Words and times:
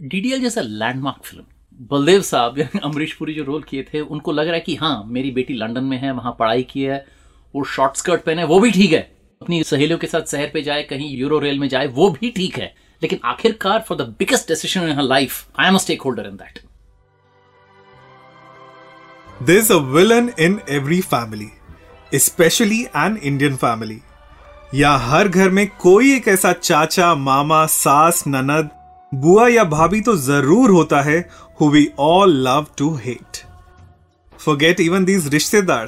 DDL 0.00 0.40
जैसा 0.40 0.60
landmark 0.60 1.24
film 1.24 1.44
Baldev 1.90 2.22
साहब 2.22 2.58
अमरीश 2.84 3.12
पुरी 3.12 3.34
जो 3.34 3.44
रोल 3.44 3.62
किए 3.62 3.82
थे 3.82 4.00
उनको 4.00 4.32
लग 4.32 4.46
रहा 4.46 4.54
है 4.54 4.60
कि 4.60 4.74
हाँ 4.76 5.04
मेरी 5.06 5.30
बेटी 5.30 5.54
लंदन 5.54 5.84
में 5.84 5.98
है 5.98 6.10
वहाँ 6.12 6.36
पढ़ाई 6.38 6.62
की 6.62 6.82
है 6.82 7.06
वो 7.54 7.64
शॉर्ट 7.64 7.96
स्कर्ट 7.96 8.24
पहने 8.24 8.44
वो 8.44 8.60
भी 8.60 8.70
ठीक 8.70 8.92
है। 8.92 9.00
अपनी 9.42 9.62
सहेलियों 9.64 9.98
के 9.98 10.06
साथ 10.06 10.30
शहर 10.30 10.50
पे 10.54 10.62
जाए 10.62 10.82
कहीं 10.82 11.16
यूरो 11.16 11.38
रेल 11.38 11.58
में 11.58 11.68
जाए 11.68 11.86
वो 11.86 12.10
भी 12.10 12.30
ठीक 12.30 12.58
है। 12.58 12.74
लेकिन 13.02 13.18
आखिरकार 13.24 13.84
for 13.88 13.98
the 13.98 14.08
biggest 14.18 14.48
decision 14.48 14.88
in 14.88 14.96
her 14.96 15.02
life 15.02 15.46
I 15.60 15.68
am 15.68 15.74
a 15.74 15.78
stake 15.78 16.02
holder 16.02 16.26
in 16.26 16.36
that 16.36 16.58
There's 19.48 19.70
a 19.70 19.80
villain 19.96 20.28
in 20.44 20.54
every 20.76 21.00
family, 21.08 21.48
especially 22.12 22.78
an 23.00 23.18
Indian 23.30 23.58
family. 23.64 23.98
या 24.74 24.92
हर 24.96 25.28
घर 25.28 25.50
में 25.50 25.66
कोई 25.80 26.14
एक 26.14 26.28
ऐसा 26.28 26.52
चाचा 26.52 27.14
मामा 27.14 27.66
सास 27.66 28.24
ननद 28.26 28.70
बुआ 29.12 29.46
या 29.48 29.64
भाभी 29.64 30.00
तो 30.00 30.16
ज़रूर 30.16 30.70
होता 30.70 31.00
है 31.02 31.18
who 31.60 31.68
we 31.70 31.86
all 31.98 32.32
love 32.46 32.66
to 32.78 32.94
hate 32.94 33.36
forget 34.40 34.80
even 34.80 35.04
these 35.04 35.28
रिश्तेदार 35.32 35.86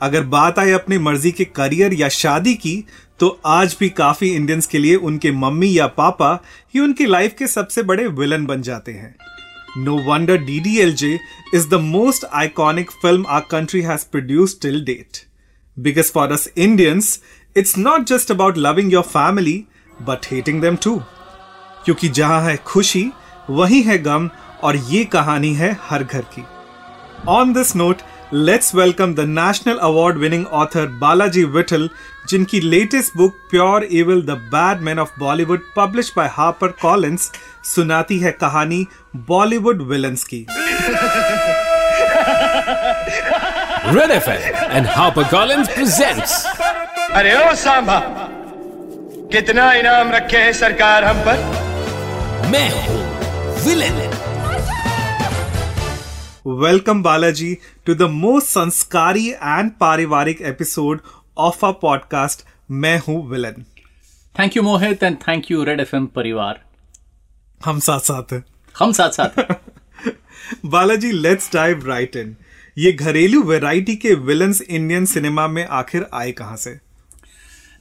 अगर 0.00 0.22
बात 0.26 0.58
आए 0.58 0.70
अपनी 0.72 0.98
मर्ज़ी 0.98 1.32
के 1.32 1.44
करियर 1.44 1.94
या 1.94 2.08
शादी 2.08 2.54
की 2.54 2.84
तो 3.20 3.28
आज 3.46 3.76
भी 3.80 3.88
काफ़ी 3.90 4.28
इंडियंस 4.28 4.66
के 4.66 4.78
लिए 4.78 4.94
उनके 5.08 5.32
मम्मी 5.32 5.78
या 5.78 5.86
पापा 5.96 6.32
ही 6.74 6.80
उनकी 6.80 7.06
लाइफ 7.06 7.34
के 7.38 7.46
सबसे 7.46 7.82
बड़े 7.82 8.06
विलन 8.10 8.46
बन 8.46 8.62
जाते 8.62 8.92
हैं। 8.92 9.14
No 9.78 9.96
wonder 10.04 10.36
D 10.36 10.58
D 10.60 10.76
L 10.80 10.94
J 10.94 11.18
is 11.54 11.68
the 11.68 11.80
most 11.82 12.24
iconic 12.34 12.90
film 13.02 13.26
uh 13.26 13.40
country 13.50 13.80
has 13.82 14.04
produce 14.12 14.58
till 14.62 14.84
date 14.84 15.18
because 15.76 16.12
for 16.12 16.32
us 16.32 16.48
Indians 16.56 17.18
it's 17.56 17.76
not 17.78 18.06
just 18.06 18.30
about 18.30 18.58
loving 18.58 18.92
your 18.92 19.04
family 19.08 19.62
but 19.98 20.26
hating 20.32 20.60
them 20.62 20.76
too 20.84 21.00
क्योंकि 21.84 22.08
जहाँ 22.08 22.42
है 22.42 22.56
खुशी 22.56 23.12
वहीं 23.50 23.82
है 23.82 23.98
गम 23.98 24.30
और 24.62 24.76
ये 24.76 25.04
कहानी 25.04 25.54
है 25.54 25.78
हर 25.88 26.04
घर 26.04 26.20
की। 26.20 26.44
On 27.28 27.52
this 27.52 27.76
note 27.76 27.96
let's 28.32 28.74
welcome 28.74 29.14
the 29.14 29.20
national 29.20 29.76
award 29.78 30.16
winning 30.16 30.46
author 30.46 30.86
Balaji 30.86 31.44
Vithal 31.44 31.90
जिनकी 32.28 32.60
latest 32.60 33.16
book 33.16 33.32
pure 33.50 33.84
evil 33.84 34.22
the 34.22 34.30
bad 34.30 34.80
man 34.80 34.98
of 34.98 35.10
Bollywood 35.18 35.60
publish 35.76 36.12
by 36.16 36.28
Harper 36.32 36.68
Collins 36.68 37.32
सुनाती 37.64 38.18
है 38.18 38.32
कहानी 38.32 38.86
बॉलीवुड 39.16 39.82
विलन्स 39.82 40.24
की। 40.24 40.46
Red 43.94 44.10
FM 44.10 44.44
and 44.76 44.86
HarperCollins 44.86 45.68
presents 45.70 46.32
अरे 47.12 47.34
ओ 47.36 47.54
सांबा 47.54 47.98
कितना 49.32 49.72
इनाम 49.72 50.10
रखे 50.10 50.36
है 50.36 50.52
सरकार 50.52 51.04
हम 51.04 51.16
पर? 51.16 51.63
मैं 52.44 52.70
हूँ 52.70 53.24
villain. 53.66 54.10
Welcome 56.62 57.02
Balaji 57.06 57.54
to 57.88 57.98
the 58.00 58.24
most 58.24 58.46
sanskari 58.56 59.32
and 59.42 59.70
parivarik 59.82 60.52
episode 60.52 60.98
of 61.40 61.64
our 61.64 61.74
podcast 61.84 62.46
मैं 62.70 62.98
हूँ 62.98 63.30
villain. 63.30 63.64
Thank 64.38 64.56
you 64.56 64.62
Mohit 64.62 65.02
and 65.02 65.16
thank 65.16 65.50
you 65.50 65.64
Red 65.64 65.80
FM 65.80 66.06
परिवार 66.06 66.64
हम 67.64 67.78
साथ 67.78 68.00
साथ 68.00 68.32
हैं। 68.32 68.44
हम 68.78 68.92
साथ 68.92 69.10
साथ 69.10 69.38
हैं। 69.38 69.56
Balaji 70.64 71.12
let's 71.12 71.52
dive 71.52 71.86
right 71.86 72.16
in 72.16 72.36
ये 72.78 72.92
घरेलू 72.92 73.42
वैरायटी 73.42 73.96
के 73.96 74.14
विलन्स 74.14 74.62
इंडियन 74.62 75.04
सिनेमा 75.04 75.48
में 75.48 75.66
आखिर 75.66 76.06
आए 76.14 76.32
कहाँ 76.32 76.56
से? 76.56 76.80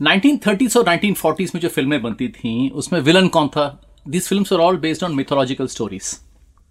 1930s 0.01 0.77
और 0.77 0.83
1940s 0.83 1.55
में 1.55 1.61
जो 1.61 1.69
फ़िल्में 1.69 2.01
बनती 2.01 2.27
थीं 2.27 2.69
उसमें 2.69 2.99
विलन 2.99 3.27
कौन 3.27 3.47
था? 3.47 3.81
This 4.05 4.27
films 4.27 4.53
are 4.53 4.59
all 4.59 4.77
based 4.77 5.03
on 5.03 5.15
mythological 5.15 5.67
stories 5.67 6.17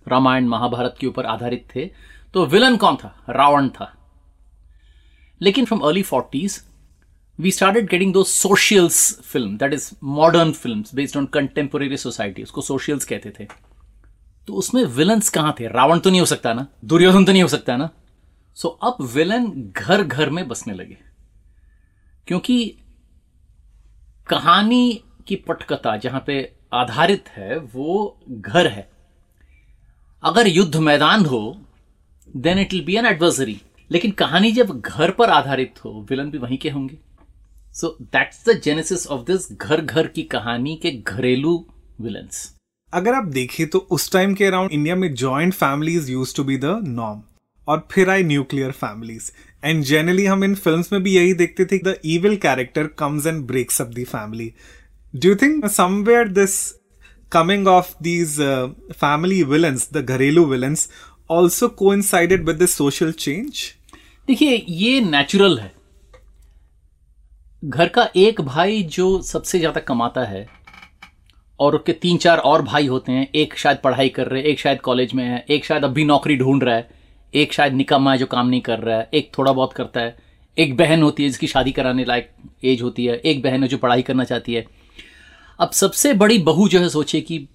Ramayana 0.07 0.47
Mahabharata 0.49 0.97
के 1.01 1.07
ऊपर 1.07 1.27
आधारित 1.27 1.67
थे 1.75 1.91
तो 2.35 2.45
विलन 2.47 2.77
कौन 2.77 2.97
था 2.97 3.15
रावण 3.29 3.69
था 3.69 3.93
लेकिन 5.41 5.65
from 5.65 5.81
early 5.81 6.03
forties 6.03 6.61
we 7.39 7.51
started 7.51 7.89
getting 7.91 8.13
to 8.13 8.23
socials 8.25 9.21
film 9.23 9.57
that 9.57 9.73
is 9.73 9.91
modern 10.05 10.53
film 10.53 10.85
based 10.95 11.17
on 11.17 11.27
contemporary 11.27 11.97
society 11.97 12.43
उसको 12.43 12.63
सोशियल्स 12.63 13.05
कहते 13.05 13.33
थे 13.41 13.47
तो 14.49 14.55
उसमें 14.55 14.85
विलन्स 14.85 15.29
कहाँ 15.31 15.55
थे 15.61 15.69
रावण 15.69 15.99
तो 15.99 16.11
नहीं 16.11 16.21
हो 16.21 16.27
सकता 16.27 16.53
ना 16.53 16.67
दुर्योधन 16.85 17.25
तो 17.25 17.33
नहीं 17.33 17.43
हो 17.43 17.49
सकता 17.49 17.77
ना 17.77 17.91
सो 18.57 18.69
so, 18.69 18.87
अब 18.87 19.05
विलन 19.15 19.47
घर 19.73 20.03
घर 20.03 20.31
में 20.31 20.47
बसने 20.49 20.75
लगे 20.75 20.97
क्योंकि 22.29 22.59
कहानी 24.29 25.03
की 25.27 25.37
पटकथा 25.49 25.97
जहाँ 25.97 26.23
पे 26.27 26.41
आधारित 26.73 27.29
है, 27.29 27.59
वो 27.59 28.19
घर 28.31 28.67
है। 28.67 28.89
अगर 30.23 30.47
युद्ध 30.49 30.77
मैदान 30.79 31.25
हो 31.25 31.41
then 32.37 32.59
it 32.59 32.73
will 32.73 32.85
be 32.85 32.97
an 32.97 33.07
adversary 33.07 33.61
लेकिन 33.91 34.11
कहानी 34.19 34.53
जब 34.53 34.81
घर 34.81 35.11
पर 35.11 35.31
आधारित 35.31 35.85
हो 35.85 35.91
विलन 36.11 36.31
भी 36.31 36.39
वहीं 36.39 36.59
के 36.59 36.71
होंगे। 36.71 36.99
So 37.75 37.97
that's 38.03 38.45
the 38.49 38.61
genesis 38.65 39.07
of 39.07 39.25
this 39.27 39.51
घर 39.53 39.81
घर 39.81 40.07
की 40.07 40.23
कहानी 40.33 40.79
के 40.83 40.91
घरेलू 40.93 41.55
विलन्स 42.01 42.53
अगर 42.93 43.15
आप 43.15 43.25
देखें 43.25 43.67
तो 43.67 43.79
उस 43.91 44.11
टाइम 44.13 44.35
के 44.35 44.45
अराउंड 44.45 44.73
इंडिया 44.73 44.97
में 44.97 45.13
joint 45.15 45.55
families 45.55 46.11
use 46.11 46.35
to 46.37 46.45
be 46.45 46.57
the 46.57 46.81
norm 46.87 47.23
और 47.69 47.87
फिर 47.93 48.11
आई 48.11 48.23
न्यूक्लियर 48.23 48.71
फैमिलीज़ 48.71 49.31
एंड 49.65 49.83
जनरली 49.85 50.25
हम 50.27 50.45
इन 50.45 50.55
फिल्म्स 50.55 50.93
में 50.93 51.03
भी 51.03 51.15
यही 51.15 51.35
देखते 51.35 51.65
थे 51.65 51.79
the 51.79 51.95
evil 52.05 52.37
character 52.37 52.87
comes 52.99 53.27
and 53.27 53.43
breaks 53.47 53.81
up 53.81 53.89
the 53.89 54.05
family 54.05 54.53
do 55.15 55.29
you 55.29 55.35
think 55.37 55.67
somewhere 55.71 56.29
this 56.31 56.61
coming 57.33 57.67
of 57.67 57.95
these 58.01 58.39
uh, 58.39 58.69
family 58.95 59.43
villains, 59.43 59.87
the 59.89 60.03
घरेलू 60.05 60.45
villains, 60.47 60.89
also 61.31 61.69
coincided 61.71 62.47
with 62.47 62.59
the 62.59 62.69
social 62.73 63.13
change? 63.19 63.61
देखिए 64.29 64.57
ये 64.71 65.01
नेचुरल 65.01 65.59
है 65.59 65.73
घर 67.63 67.89
का 67.89 68.09
एक 68.17 68.41
भाई 68.41 68.83
जो 68.93 69.07
सबसे 69.23 69.59
ज़्यादा 69.59 69.81
कमाता 69.81 70.25
है 70.25 70.47
और 71.61 71.75
उसके 71.77 71.93
तीन 72.03 72.17
चार 72.19 72.39
और 72.51 72.63
भाई 72.63 72.87
होते 72.87 73.13
हैं 73.13 73.27
एक 73.35 73.57
शायद 73.59 73.79
पढ़ाई 73.85 74.09
कर 74.09 74.29
रहे 74.29 74.43
हैं 74.43 74.49
एक 74.49 74.61
शायद 74.61 74.81
कॉलेज 74.81 75.15
में 75.15 75.25
है 75.25 75.45
एक 75.51 75.65
शायद 75.65 75.85
अभी 75.85 76.05
नौकरी 76.05 76.37
ढूंढ 76.37 76.63
रहा 76.65 76.75
है 76.75 76.89
एक 77.35 77.53
शायद 77.53 77.75
निकम्मा 77.75 78.13
है 78.13 78.19
जो 78.19 78.27
काम 78.27 78.49
नहीं 78.49 78.61
कर 78.61 78.79
रहा 78.79 78.99
है 78.99 79.09
एक 79.15 79.31
थोड़ा 79.39 79.53
बहुत 79.53 79.73
करता 79.73 80.01
है 80.01 80.17
एक 80.57 80.77
बहन 80.77 81.03
होती 81.03 81.23
है 81.23 81.29
जिसकी 81.29 81.47
शादी 81.47 81.73
कराने 81.73 82.05
लायक 82.05 82.31
एज 82.65 82.83
होती 82.83 83.05
है 83.07 83.17
एक 83.25 83.43
बहन 83.43 83.63
है 83.63 83.69
जो 83.69 83.79
पढ़ाई 83.79 84.03
करना 84.03 84.25
चाहती 84.25 84.55
है 84.55 84.65
अब 85.63 85.71
सबसे 85.71 86.13
बड़ी 86.15 86.39
बहू 86.39 86.69
जो 86.69 86.81
है 86.81 86.89
सोचे 86.89 87.21
कि 87.21 87.47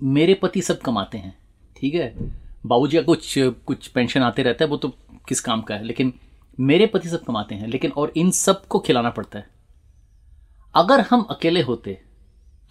मेरे 0.00 0.34
पति 0.34 0.62
सब 0.62 0.80
कमाते 0.80 1.18
हैं, 1.18 1.36
ठीक 1.76 1.94
है? 1.94 2.14
बाबूजी 2.66 2.96
का 2.96 3.02
कुछ 3.02 3.34
कुछ 3.66 3.86
पेंशन 3.86 4.22
आते 4.22 4.42
रहता 4.42 4.64
है, 4.64 4.70
वो 4.70 4.76
तो 4.76 4.88
किस 5.28 5.40
काम 5.40 5.62
का 5.62 5.74
है? 5.74 5.84
लेकिन 5.84 6.12
मेरे 6.58 6.86
पति 6.86 7.08
सब 7.08 7.24
कमाते 7.24 7.54
हैं, 7.54 7.68
लेकिन 7.68 7.90
और 7.92 8.12
इन 8.16 8.30
सबको 8.32 8.78
खिलाना 8.78 9.10
पड़ता 9.10 9.38
है। 9.38 9.46
अगर 10.74 11.00
हम 11.00 11.22
अकेले 11.30 11.62
होते 11.62 11.98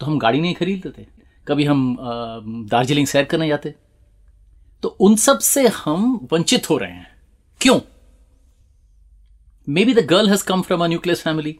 तो 0.00 0.06
हम 0.06 0.18
गाड़ी 0.18 0.40
नहीं 0.40 0.54
खरीद 0.54 0.82
लेते, 0.86 1.06
कभी 1.46 1.64
हम 1.64 1.96
दार्जिलिंग 2.70 3.06
सैर 3.06 3.24
करने 3.24 3.48
जाते। 3.48 3.74
तो 4.82 4.88
उन 4.88 5.16
सबसे 5.18 5.66
हम 5.76 6.28
वंचित 6.32 6.70
हो 6.70 6.78
रहे 6.78 6.92
हैं। 6.92 7.06
क्यों? 7.60 7.80
Maybe 9.84 9.94
the 9.94 10.06
girl 10.06 10.30
has 10.30 10.44
come 10.44 10.62
from 10.62 10.84
a 10.84 10.86
nucleus 10.86 11.22
family 11.22 11.58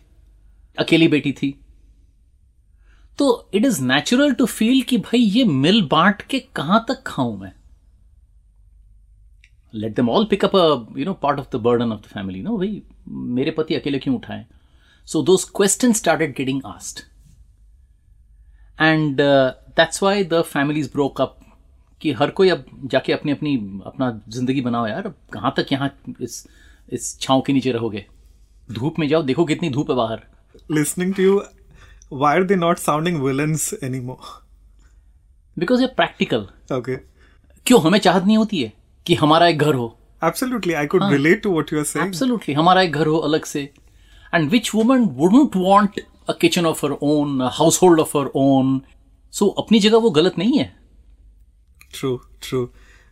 अकेली 0.78 1.08
बेटी 1.08 1.32
थी। 1.32 1.58
तो 3.18 3.50
it 3.54 3.64
is 3.64 3.82
natural 3.84 4.32
to 4.32 4.46
feel 4.46 4.82
कि 4.88 4.98
भाई 4.98 5.18
ये 5.18 5.44
मिल 5.44 5.82
बांट 5.90 6.22
के 6.22 6.38
कहाँ 6.56 6.84
तक 6.88 7.02
खाऊं 7.06 7.36
मैं? 7.38 7.52
Let 9.74 9.94
them 9.96 10.08
all 10.10 10.24
pick 10.24 10.44
up 10.44 10.94
you 10.98 11.04
know 11.04 11.12
part 11.22 11.38
of 11.38 11.46
the 11.52 11.60
burden 11.62 11.92
of 11.92 12.00
the 12.00 12.04
family 12.04 12.42
no 12.42 12.56
भाई 12.58 12.82
मेरे 13.08 13.50
पति 13.50 13.74
अकेले 13.74 13.98
क्यों 13.98 14.16
उठाए? 14.16 14.46
So 15.08 15.22
those 15.22 15.44
question 15.56 15.92
started 15.92 16.34
getting 16.36 16.60
asked 16.66 17.00
and 18.80 19.20
that's 19.20 20.02
why 20.02 20.24
the 20.24 20.42
families 20.42 20.90
broke 20.92 21.20
up 21.20 21.36
कि 22.00 22.12
हर 22.12 22.30
कोई 22.30 22.48
अब 22.48 22.64
जाके 22.84 23.12
अपनी 23.12 23.32
अपनी 23.32 23.56
अपना 23.86 24.10
ज़िंदगी 24.28 24.60
बनाओ 24.60 24.86
यार। 24.86 25.06
अब 25.06 25.14
कहाँ 25.32 25.52
तक 25.56 25.72
यहाँ 25.72 25.90
इस 26.20 26.46
इस 26.92 27.18
छांव 27.20 27.40
के 27.40 27.52
नीचे 27.52 27.72
रहोगे? 27.72 28.04
धूप 28.72 28.98
में 28.98 29.08
जाओ 29.08 29.22
देखो 29.22 29.44
कितनी 29.44 29.70
धूप 29.70 29.90
है 29.90 29.96
बाहर। 29.96 30.22
Listening 30.72 31.16
to 31.16 31.22
you, 31.22 31.40
why 32.21 32.31
are 32.37 32.45
they 32.51 32.57
not 32.63 32.81
sounding 32.85 33.19
villains 33.25 33.65
anymore? 33.89 34.21
Because 35.57 35.81
ये 35.81 35.87
प्रैक्टिकल 35.97 36.47
Okay. 36.71 36.97
क्यों 37.65 37.81
हमें 37.81 37.99
चाहत 37.99 38.23
नहीं 38.23 38.37
होती 38.37 38.61
है 38.63 38.71
कि 39.05 39.15
हमारा 39.15 39.47
एक 39.47 39.57
घर 39.59 39.73
हो 39.75 39.89
Absolutely, 40.23 40.73
I 40.79 40.85
could 40.91 41.03
relate 41.13 41.41
to 41.45 41.51
what 41.53 41.71
you 41.73 41.79
are 41.79 41.87
saying. 41.87 42.07
Absolutely 42.07 42.53
हमारा 42.55 42.81
एक 42.81 42.91
घर 42.93 43.07
हो 43.07 43.17
अलग 43.29 43.45
से 43.45 43.61
and 44.33 44.49
which 44.49 44.73
woman 44.75 45.03
wouldn't 45.17 45.55
want 45.65 45.99
a 46.29 46.33
kitchen 46.41 46.65
of 46.65 46.83
her 46.85 46.91
own 47.09 47.41
household 47.81 47.99
of 47.99 48.15
her 48.17 48.29
own 48.43 48.81
so 49.33 49.47
अपनी 49.63 49.79
जगह 49.79 49.97
वो 50.05 50.09
गलत 50.21 50.37
नहीं 50.37 50.57
है 50.59 50.71
True, 51.95 52.17
true. 52.45 52.61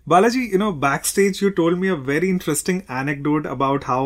Balaji, 0.08 0.40
you 0.52 0.60
know, 0.60 0.70
backstage 0.84 1.40
you 1.42 1.50
told 1.58 1.80
me 1.82 1.90
a 1.96 1.98
very 2.06 2.30
interesting 2.36 2.78
anecdote 3.00 3.46
about 3.56 3.84
how 3.90 4.00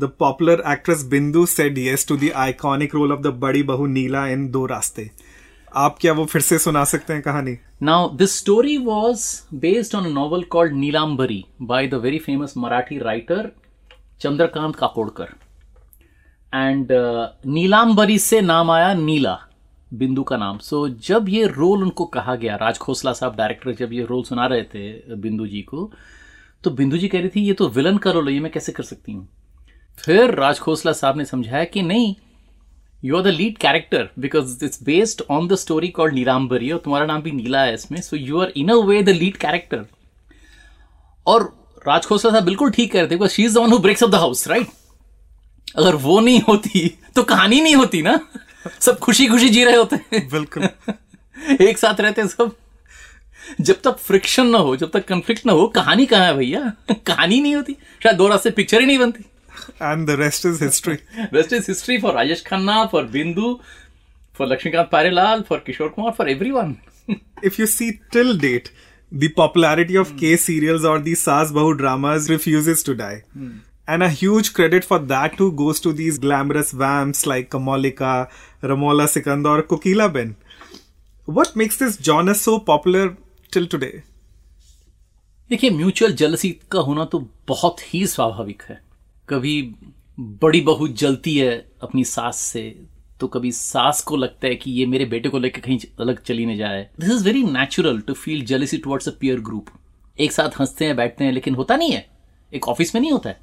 The 0.00 0.08
popular 0.22 0.54
actress 0.64 1.02
Bindu 1.12 1.40
said 1.48 1.76
yes 1.76 2.04
to 2.04 2.16
the 2.16 2.28
iconic 2.40 2.92
role 2.92 3.10
of 3.10 3.22
the 3.22 3.32
Badi 3.32 3.62
Bahu 3.64 3.86
Neela 3.92 4.20
in 4.32 4.42
Do 4.52 4.60
Raste. 4.72 5.04
आप 5.76 5.96
क्या 6.00 6.12
वो 6.12 6.24
फिर 6.24 6.42
से 6.42 6.58
सुना 6.58 6.84
सकते 6.84 7.12
हैं 7.12 7.22
कहानी? 7.22 7.56
Now 7.82 8.08
this 8.16 8.38
story 8.38 8.76
was 8.78 9.24
based 9.54 9.94
on 9.94 10.10
novel 10.12 10.42
called 10.42 10.72
Neelambari 10.72 11.44
by 11.62 11.86
the 11.86 11.94
very 11.94 12.18
famous 12.18 12.54
Marathi 12.56 12.98
writer 12.98 13.50
Chandrakant 14.20 14.76
Kakodkar 14.76 15.34
and 16.54 16.88
Neelambari 17.46 18.18
से 18.18 18.40
नाम 18.40 18.70
आया 18.70 18.92
नीला 18.94 19.38
बिंदु 19.94 20.22
का 20.22 20.36
नाम. 20.36 20.58
सो 20.58 20.88
so, 20.88 20.94
जब 21.06 21.28
ये 21.28 21.46
रोल 21.46 21.82
उनको 21.82 22.04
कहा 22.04 22.34
गया 22.34 22.56
राजखोसला 22.56 23.12
साहब 23.12 23.36
डायरेक्टर 23.36 23.72
जब 23.72 23.92
ये 23.92 24.04
रोल 24.04 24.22
सुना 24.22 24.46
रहे 24.46 24.62
थे 24.74 25.16
बिंदु 25.16 25.46
जी 25.46 25.62
को 25.62 25.90
तो 26.64 26.70
बिंदु 26.70 26.98
जी 26.98 27.08
कह 27.08 27.20
रही 27.20 27.28
थी 27.28 27.40
ये 27.40 27.52
तो 27.52 27.68
विलन 27.68 27.98
का 27.98 28.10
रोल 28.10 28.28
है 28.28 28.34
ये 28.34 28.40
मैं 28.40 28.52
कैसे 28.52 28.72
कर 28.72 28.82
सकती 28.82 29.12
हूँ? 29.12 29.28
फिर 30.04 30.34
राज 30.34 30.58
खोसला 30.58 30.92
साहब 30.92 31.16
ने 31.16 31.24
समझाया 31.24 31.64
कि 31.64 31.82
नहीं 31.82 32.14
you 33.04 33.16
are 33.16 33.22
the 33.22 33.26
lead 33.26 33.58
character 33.58 34.08
because 34.18 34.64
it's 34.64 34.82
based 34.82 35.22
on 35.30 35.48
the 35.48 35.54
story 35.54 35.88
called 35.88 36.14
Neelambari 36.14 36.70
और 36.70 36.78
तुम्हारा 36.78 37.06
नाम 37.06 37.22
भी 37.22 37.30
नीला 37.30 37.62
है 37.62 37.74
इसमें 37.74 38.00
so 38.00 38.16
you 38.16 38.40
are 38.40 38.52
in 38.56 38.68
a 38.68 38.74
way 38.74 39.02
the 39.02 39.08
lead 39.08 39.36
character 39.36 39.86
और 41.26 41.42
राज 41.86 42.06
खोसला 42.06 42.30
साहब 42.30 42.44
बिल्कुल 42.44 42.70
ठीक 42.70 42.92
कह 42.92 42.98
रहे 42.98 43.06
थे 43.06 43.14
because 43.14 43.30
she 43.30 43.44
is 43.44 43.54
the 43.54 43.58
one 43.58 43.70
who 43.70 43.78
breaks 43.78 44.04
up 44.04 44.10
the 44.10 44.14
house 44.14 44.48
right 44.48 44.66
अगर 45.76 45.94
वो 45.94 46.20
नहीं 46.20 46.40
होती 46.48 46.98
तो 47.16 47.22
कहानी 47.22 47.60
नहीं 47.60 47.76
होती 47.76 48.02
ना? 48.02 48.20
सब 48.80 48.98
खुशी 48.98 49.26
खुशी 49.26 49.48
जी 49.48 49.64
रहे 49.64 49.76
होते 49.76 49.96
हैं। 49.96 50.28
बिल्कुल। 50.28 50.68
एक 51.60 51.78
साथ 51.78 52.00
रहते 52.00 52.20
हैं 52.20 52.28
सब। 52.28 52.56
जब 53.60 53.80
तक 53.80 53.96
फ्रिक्शन 53.96 54.46
ना 54.46 54.58
हो 54.58 54.76
जब 54.76 54.90
तक 54.90 55.04
कंफ्लिक्ट 55.04 55.46
ना 55.46 55.52
हो 55.52 55.66
कहानी 55.66 56.06
कहाँ 56.06 56.26
है 56.26 56.34
भैया? 56.34 56.72
कहानी 57.06 57.40
नहीं 57.40 57.54
होती। 57.56 57.76
शायद 58.02 58.16
दो 58.16 58.28
रास्ते 58.28 58.50
पिक्चर 58.50 58.80
ही 58.80 58.86
नहीं 58.86 58.98
बनती। 58.98 59.24
And 59.82 60.06
the 60.06 60.16
rest 60.20 60.46
is 60.46 60.64
history 60.64 60.96
Rest 61.36 61.54
is 61.58 61.68
history 61.72 61.98
for 62.04 62.12
Rajesh 62.18 62.44
Khanna, 62.50 62.76
for 62.94 63.02
Bindu, 63.16 63.48
for 64.32 64.46
Lakshmikant 64.46 64.90
Parilal, 64.90 65.44
for 65.50 65.60
Kishore 65.68 65.94
Kumar, 65.94 66.12
for 66.18 66.28
everyone. 66.34 66.76
if 67.42 67.58
you 67.58 67.66
see 67.66 68.00
till 68.16 68.36
date, 68.36 68.70
the 69.12 69.28
popularity 69.28 69.96
of 69.96 70.12
mm. 70.12 70.18
K 70.18 70.36
serials 70.36 70.84
or 70.84 70.98
the 71.00 71.14
Saas 71.14 71.52
Bahu 71.52 71.76
dramas 71.78 72.28
refuses 72.30 72.82
to 72.82 72.94
die. 72.94 73.22
Mm. 73.36 73.60
And 73.86 74.02
a 74.02 74.08
huge 74.10 74.52
credit 74.52 74.84
for 74.84 74.98
that 74.98 75.38
too 75.38 75.52
goes 75.52 75.80
to 75.80 75.92
these 75.92 76.18
glamorous 76.18 76.72
vamps 76.72 77.24
like 77.26 77.48
Kamalika, 77.50 78.28
Ramola 78.62 79.08
Sikandar, 79.08 79.60
or 79.60 79.62
Kokila 79.62 80.12
Ben. 80.12 80.36
What 81.24 81.56
makes 81.56 81.78
this 81.78 81.96
genre 81.96 82.34
so 82.34 82.58
popular 82.60 83.16
till 83.50 83.66
today? 83.66 84.02
देखिए 85.50 85.70
mutual 85.70 86.12
jealousy 86.12 86.50
का 86.70 86.80
होना 86.86 87.04
तो 87.12 87.18
बहुत 87.48 87.76
ही 87.92 88.06
स्वाभाविक 88.06 88.62
है 88.68 88.80
कभी 89.30 89.62
बड़ी 90.20 90.60
बहू 90.60 90.88
जलती 90.88 91.36
है 91.36 91.50
अपनी 91.82 92.04
सास 92.04 92.36
से 92.36 92.62
तो 93.20 93.26
कभी 93.26 93.50
सास 93.52 94.00
को 94.02 94.16
लगता 94.16 94.46
है 94.46 94.54
कि 94.54 94.70
ये 94.70 94.86
मेरे 94.86 95.04
बेटे 95.04 95.28
को 95.28 95.38
लेकर 95.38 95.60
कहीं 95.60 95.78
अलग 96.00 96.22
चली 96.22 96.46
न 96.46 96.56
जाए। 96.56 96.88
This 97.00 97.10
is 97.10 97.24
very 97.24 97.42
natural 97.42 98.00
to 98.00 98.14
feel 98.14 98.44
jealousy 98.44 98.78
towards 98.78 99.08
a 99.08 99.12
peer 99.20 99.40
group 99.40 99.70
एक 100.18 100.32
साथ 100.32 100.60
हँसते 100.60 100.84
हैं 100.84 100.96
बैठते 100.96 101.24
हैं 101.24 101.32
लेकिन 101.32 101.54
होता 101.54 101.76
नहीं 101.76 101.92
है। 101.92 102.06
एक 102.52 102.68
ऑफ़िस 102.68 102.94
में 102.94 103.00
नहीं 103.02 103.12
होता 103.12 103.30
है। 103.30 103.40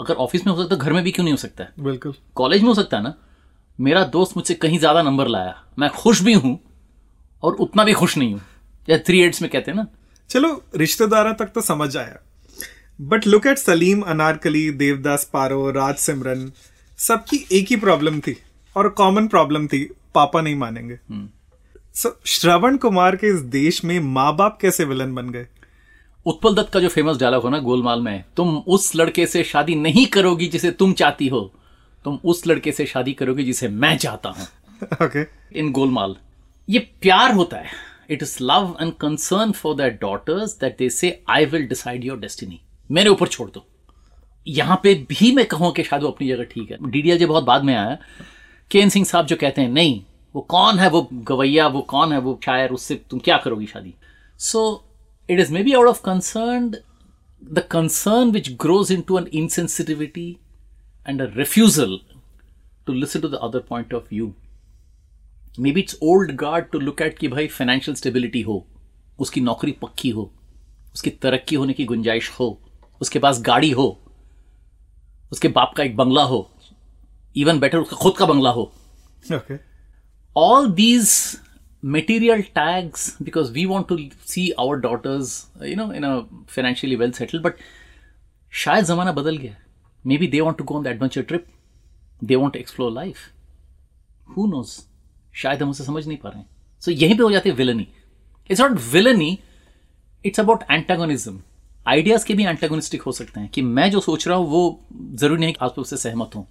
अगर 0.00 0.14
ऑफ़िस 0.14 0.46
में 0.46 0.52
हो 0.54 0.62
सकता 0.62 0.74
है 0.74 0.80
घर 0.80 0.92
में 0.92 1.02
भी 1.04 1.10
क्यों 1.10 1.24
नहीं 1.24 1.32
हो 1.32 1.38
सकता 1.38 1.64
है? 1.64 1.72
बिल्कुल। 1.80 2.14
कॉलेज 2.34 2.62
में 2.62 2.68
हो 2.68 2.74
सकता 2.74 2.96
है 2.96 3.02
ना? 3.02 3.14
मेरा 3.80 4.04
दोस्त 4.04 4.36
मुझसे 4.36 4.54
कहीं 4.54 4.78
ज़्यादा 4.78 5.02
नंबर 5.02 5.28
लाया। 5.28 5.62
मैं 5.78 5.90
खुश 5.90 6.22
भी 6.22 6.32
हूँ 6.32 6.58
और 7.42 7.54
उतना 7.54 7.84
भी 7.84 7.92
खुश 7.92 8.16
नहीं 8.16 8.32
हूँ। 8.32 8.40
या 8.88 8.98
थ्री 8.98 9.20
एड्स 9.20 9.42
में 9.42 9.50
कहते 9.50 9.70
हैं 9.70 9.78
ना? 9.78 9.86
चलो 10.30 10.64
रिश्तेदारों 10.76 11.34
तक 11.34 11.46
तो 11.46 11.60
समझ 11.60 11.96
आया। 11.96 12.18
But 13.00 13.26
look 13.26 13.46
at 13.46 13.58
Salim 13.58 14.00
Anarkali 14.00 14.70
Devdas 14.70 15.30
Paro 15.32 15.70
Raj 15.70 15.96
Simran 15.96 16.52
सबकी 16.98 17.46
एक 17.52 17.66
ही 17.70 17.76
प्रॉब्लम 17.76 18.20
थी 18.20 18.36
और 18.76 18.88
कॉमन 18.88 19.26
प्रॉब्लम 19.26 19.66
थी 19.66 19.90
पापा 20.14 20.40
नहीं 20.40 20.54
मानेंगे। 20.54 20.98
सो 21.94 22.20
श्रवण 22.26 22.76
कुमार 22.76 23.16
के 23.16 23.26
इस 23.26 23.40
देश 23.40 23.84
में 23.84 24.00
माँ 24.00 24.36
बाप 24.36 24.58
कैसे 24.60 24.84
विलन 24.84 25.14
बन 25.14 25.30
गए? 25.30 25.46
उत्पल 26.26 26.54
दत्त 26.54 26.72
का 26.72 26.80
जो 26.80 26.88
फ़ेमस 26.88 27.16
डायलॉग 27.16 27.42
हो 27.42 27.50
ना 27.50 27.58
गोलमाल 27.58 28.00
में 28.00 28.24
तुम 28.36 28.56
उस 28.58 28.94
लड़के 28.96 29.26
से 29.26 29.44
शादी 29.44 29.74
नहीं 29.74 30.06
करोगी 30.06 30.46
जिसे 30.46 30.70
तुम 30.70 30.92
चाहती 30.92 31.28
हो। 31.28 31.40
तुम 32.04 32.18
उस 32.24 32.46
लड़के 32.46 32.72
से 32.72 32.86
शादी 32.86 33.12
करोगी 33.12 33.44
जिसे 33.44 33.68
मैं 33.68 33.96
चाहता 33.98 34.28
हूँ। 34.28 34.46
Okay 35.06 35.22
in 35.58 35.72
Golmaal. 35.72 36.16
ये 36.68 36.78
प्यार 36.78 37.32
होता 37.32 37.56
है। 37.56 37.70
It 38.10 38.22
is 38.22 38.38
love 38.42 38.76
and 38.82 38.92
concern 38.92 39.52
for 39.52 39.74
their 39.74 39.98
daughters 40.00 40.58
that 40.60 40.78
they 40.78 40.90
say 40.90 41.20
I 41.28 41.44
will 41.44 41.66
decide 41.66 42.04
your 42.04 42.18
destiny 42.18 42.60
मेरे 42.90 43.10
ऊपर 43.10 43.28
छोड़ 43.28 43.50
दो। 43.50 43.66
यहाँ 44.46 44.80
पे 44.82 44.94
भी 44.94 45.32
मैं 45.32 45.46
कहूँ 45.46 45.72
कि 45.72 45.82
शायद 45.82 46.02
वो 46.02 46.08
अपनी 46.08 46.28
जगह 46.28 46.44
ठीक 46.44 46.70
है। 46.70 46.90
डीडीएल 46.90 47.26
बहुत 47.26 47.44
बाद 47.44 47.64
में 47.64 47.74
आया। 47.74 47.98
केन 48.70 48.88
सिंह 48.88 49.04
साहब 49.04 49.26
जो 49.26 49.36
कहते 49.36 49.62
हैं, 49.62 49.68
नहीं, 49.68 50.02
वो 50.34 50.40
कौन 50.40 50.78
है? 50.78 50.90
वो 50.90 51.08
गवैया, 51.12 51.66
वो 51.66 51.80
कौन 51.80 52.12
है? 52.12 52.18
वो 52.18 52.40
शायर, 52.44 52.70
उससे 52.70 52.94
तुम 53.10 53.20
क्या 53.20 53.36
करोगी 53.36 53.66
शादी? 53.66 53.94
So 54.38 54.84
it 55.30 55.40
is 55.40 55.52
maybe 55.62 55.72
out 55.72 55.86
of 55.86 56.02
concern 56.02 56.74
the 57.52 57.58
concern 57.70 58.30
which 58.30 58.50
grows 58.52 58.92
into 59.00 59.18
an 59.18 59.26
insensitivity 59.26 60.36
and 61.08 61.22
a 61.22 61.26
refusal 61.36 61.98
to 62.86 62.92
listen 62.92 63.20
to 63.20 63.28
the 63.28 63.38
other 63.38 63.62
point 63.72 63.94
of 63.94 64.12
view. 64.14 64.30
Maybe 65.72 65.80
it's 65.80 65.98
old 66.02 66.32
guard 66.32 66.64
to 66.64 66.78
look 66.78 67.00
at 67.02 67.18
कि 67.18 67.28
भाई 67.28 67.46
financial 67.46 67.94
stability 67.94 68.42
हो, 68.42 68.66
उसकी 69.18 69.40
नौकरी 69.40 69.72
पक्की 69.72 70.10
हो, 70.10 70.32
उसकी 70.94 71.10
तरक्की 71.10 71.56
होने 71.56 71.72
की 71.72 71.84
गुंजाइश 71.84 72.30
हो। 72.30 72.60
उसके 73.00 73.18
पास 73.18 73.40
गाड़ी 73.42 73.70
हो 73.70 73.86
उसके 75.32 75.48
बाप 75.48 75.74
का 75.76 75.82
एक 75.82 75.96
बंगला 75.96 76.22
हो 76.24 76.40
इवन 77.36 77.60
बेटर 77.60 77.78
उसका 77.78 77.96
खुद 77.96 78.16
का 78.18 78.26
बंगला 78.26 78.50
हो। 78.50 78.72
All 80.36 80.68
these 80.74 81.12
material 81.82 82.42
tags 82.56 83.04
because 83.22 83.50
we 83.56 83.64
want 83.72 83.88
to 83.88 83.96
see 84.32 84.46
our 84.62 84.76
daughters 84.84 85.32
you 85.62 85.76
know 85.80 85.90
in 85.98 86.04
a 86.04 86.12
financially 86.54 86.96
well 87.02 87.12
settled 87.18 87.42
but 87.42 87.64
शायद 88.52 88.84
जमाना 88.84 89.12
बदल 89.12 89.36
गया। 89.36 89.56
Maybe 90.18 90.26
they 90.26 90.40
want 90.40 90.58
to 90.58 90.64
go 90.64 90.76
on 90.76 90.82
the 90.84 90.86
adventure 90.86 91.22
trip 91.22 91.46
they 92.22 92.36
want 92.36 92.54
to 92.54 92.60
explore 92.60 92.92
life 92.92 93.16
who 94.36 94.46
knows 94.46 94.78
शायद 95.34 95.62
हम 95.62 95.70
उसे 95.70 95.84
समझ 95.84 96.06
नहीं 96.06 96.18
पा 96.18 96.28
रहे 96.28 96.38
हैं। 96.38 96.48
सो 96.82 96.90
यहीं 96.90 97.16
पे 97.16 97.22
हो 97.22 97.30
जाती 97.32 97.48
है 97.48 97.54
villainy 97.56 97.86
it's 98.50 98.60
not 98.60 98.78
villainy 98.92 99.38
it's 100.24 100.40
about 100.40 100.64
antagonism 100.70 101.40
ideas 101.88 102.24
के 102.26 102.34
भी 102.34 102.44
एंटागोनिस्टिक 102.46 103.02
हो 103.02 103.12
सकते 103.12 103.40
हैं 103.40 103.48
कि 103.54 103.62
मैं 103.62 103.90
जो 103.90 104.00
सोच 104.00 104.26
रहा 104.28 104.36
हूँ 104.38 104.48
वो 104.50 104.62
ज़रूरी 105.22 105.40
नहीं 105.40 105.52
कि 105.52 105.64
आप 105.64 105.78
उससे 105.78 105.96
सहमत 105.96 106.30
हूँ। 106.36 106.46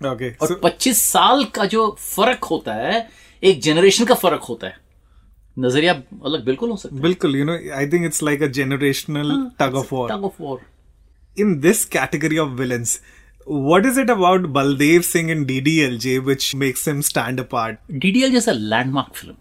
ओके 0.00 0.30
और 0.42 0.60
25 0.64 1.02
साल 1.12 1.44
का 1.54 1.64
जो 1.74 1.88
फ़र्क 2.00 2.44
होता 2.44 2.74
है 2.74 3.08
एक 3.42 3.60
जनरेशन 3.62 4.04
का 4.04 4.14
फ़र्क 4.14 4.42
होता 4.48 4.66
है। 4.66 4.76
नज़रिया 5.58 5.92
अलग 6.24 6.44
बिल्कुल 6.44 6.70
हो 6.70 6.76
सकता 6.76 6.96
है। 6.96 7.02
बिल्कुल 7.02 7.36
you 7.36 7.44
know 7.44 7.52
I 7.78 7.86
think 7.92 8.04
it's 8.06 8.22
like 8.22 8.42
a 8.42 8.46
generational 8.58 9.32
tug 9.60 9.74
of 9.76 9.94
war 9.94 10.10
tug 10.10 10.24
of 10.24 10.42
war 10.42 10.60
in 11.42 11.52
this 11.64 11.78
category 11.92 12.38
of 12.40 12.50
villains, 12.56 12.90
what 13.68 13.86
is 13.90 13.98
it 14.00 14.10
about 14.14 14.48
Baldev 14.56 15.04
Singh 15.10 15.30
and 15.34 15.46
DDLJ 15.50 16.10
which 16.26 16.48
makes 16.62 16.82
him 16.90 16.98
stand 17.10 17.40
apart? 17.42 17.78
DDL 18.02 18.34
is 18.40 18.48
a 18.52 18.54
landmark 18.72 19.14
film. 19.20 19.38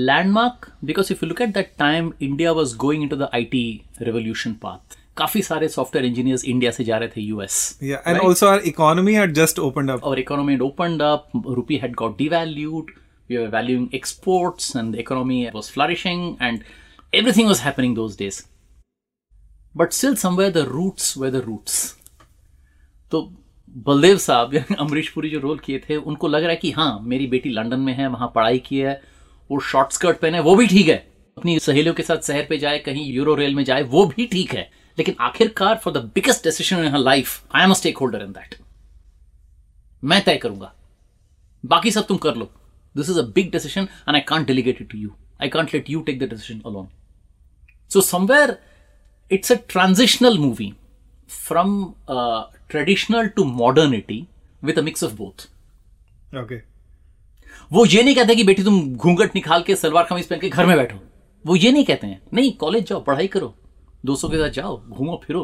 Landmark 0.00 0.70
because 0.84 1.12
if 1.12 1.24
you 1.24 1.28
look 1.28 1.40
at 1.42 1.54
that 1.54 1.72
time 1.78 2.12
India 2.22 2.52
was 2.52 2.76
going 2.76 3.08
to 3.10 3.16
the 3.16 3.28
I 3.34 3.44
T 3.46 3.64
revolution 4.02 4.52
path 4.62 4.96
काफ़ी 5.16 5.42
सारे 5.42 5.68
software 5.68 6.06
engineers 6.06 6.44
India 6.44 6.70
से 6.70 6.84
जा 6.84 6.98
रहे 6.98 7.08
थे 7.08 7.20
US 7.20 7.78
and 7.82 8.18
also 8.18 8.46
our 8.46 8.60
economy 8.66 9.14
had 9.14 9.32
just 9.34 9.58
opened 9.58 9.90
up 9.90 10.18
economy 10.18 10.52
had 10.52 10.62
opened 10.62 11.02
up 11.02 11.42
rupee 11.48 11.76
had 11.76 11.94
got 11.94 12.16
devalued 12.18 12.90
we 13.30 13.36
are 13.36 13.48
valuing 13.56 13.88
exports 13.94 14.76
and 14.76 14.94
economy 14.96 15.44
was 15.54 15.70
flourishing 15.70 16.36
and 16.42 16.62
everything 17.12 17.48
was 17.48 17.60
happening 17.60 17.94
those 17.96 18.18
days 18.18 18.42
but 19.74 19.92
still 19.92 20.14
somewhere 20.16 20.52
the 20.52 20.66
roots 20.68 21.16
were 21.18 21.30
the 21.30 21.44
roots 21.46 21.82
तो 23.12 23.28
बलदेव 23.86 24.18
साहब 24.18 24.54
अमरीश 24.80 25.08
पुरी 25.08 25.30
जो 25.30 25.38
role 25.40 25.58
किए 25.58 25.78
थे 25.80 25.96
उनको 26.10 26.28
लग 26.28 26.42
रहा 26.42 26.50
है 26.50 26.56
कि 26.56 26.70
हाँ 26.70 26.98
मेरी 27.04 27.26
बेटी 27.26 27.50
लंडन 27.50 27.80
में 27.80 27.92
है 27.94 28.06
वहाँ 28.08 28.32
पढ़ाई 28.34 28.58
की 28.58 28.78
है 28.78 29.00
वो 29.50 29.58
शॉर्ट 29.60 29.92
स्कर्ट 29.92 30.18
पहने, 30.18 30.40
वो 30.40 30.54
भी 30.56 30.66
ठीक 30.66 30.88
है। 30.88 30.96
अपनी 31.36 31.58
सहेलियों 31.58 31.94
के 31.94 32.02
साथ 32.02 32.26
शहर 32.26 32.46
पे 32.48 32.58
जाए, 32.58 32.78
कहीं 32.78 33.04
यूरो 33.12 33.34
रेल 33.34 33.54
में 33.54 33.64
जाए, 33.64 33.82
वो 33.82 34.04
भी 34.06 34.26
ठीक 34.26 34.54
है। 34.54 34.70
लेकिन 34.98 35.14
आखिरकार 35.20 35.76
for 35.84 35.92
the 35.92 36.04
biggest 36.14 36.44
decision 36.44 36.84
in 36.84 36.96
life 36.96 37.56
I 37.56 37.64
am 37.64 37.72
stakeholder 37.98 38.22
in 38.22 38.32
that 38.32 38.54
मैं 40.02 40.20
तय 40.24 40.36
करूँगा। 40.36 40.72
बाकी 41.64 41.90
सब 41.90 42.06
तुम 42.06 42.16
कर 42.16 42.34
लो। 42.36 42.50
This 42.94 43.10
is 43.10 43.18
a 43.18 43.22
big 43.34 43.50
decision 43.52 43.82
and 43.82 44.14
I 44.14 44.20
can't 44.28 44.46
delegate 44.46 44.80
it 44.82 44.90
to 44.90 44.98
you 44.98 45.10
I 45.42 45.48
can't 45.48 45.74
let 45.74 45.90
you 45.90 46.00
take 46.02 46.18
the 46.18 46.28
decision 46.30 46.60
alone 46.66 46.88
so 47.90 48.00
somewhere 48.00 48.56
it's 49.30 49.52
a 49.52 49.56
transitional 49.68 50.38
movie 50.38 50.72
from 51.30 51.84
traditional 52.10 53.28
to 53.28 53.44
modernity 53.44 54.26
with 54.62 54.78
a 54.78 54.82
mix 54.82 55.04
of 55.04 55.14
both 55.14 55.48
Okay. 56.34 56.56
वो 57.70 57.84
ये 57.86 58.02
नहीं 58.02 58.14
कहते 58.14 58.34
कि 58.36 58.44
बेटी 58.44 58.62
तुम 58.64 58.80
घूंघट 58.96 59.34
निकाल 59.34 59.62
के 59.62 59.76
सलवार 59.76 60.04
खमीज 60.04 60.26
पहन 60.26 60.40
के 60.40 60.48
घर 60.48 60.66
में 60.66 60.76
बैठो। 60.76 60.98
वो 61.44 61.56
ये 61.56 61.72
नहीं 61.72 61.84
कहते 61.84 62.06
हैं। 62.06 62.20
नहीं 62.34 62.52
कॉलेज 62.60 62.86
जाओ 62.88 63.00
पढ़ाई 63.04 63.26
करो। 63.26 63.54
दोस्तों 64.06 64.28
के 64.28 64.36
साथ 64.36 64.50
जाओ 64.50 64.76
घूमो 64.88 65.20
फिरो। 65.26 65.42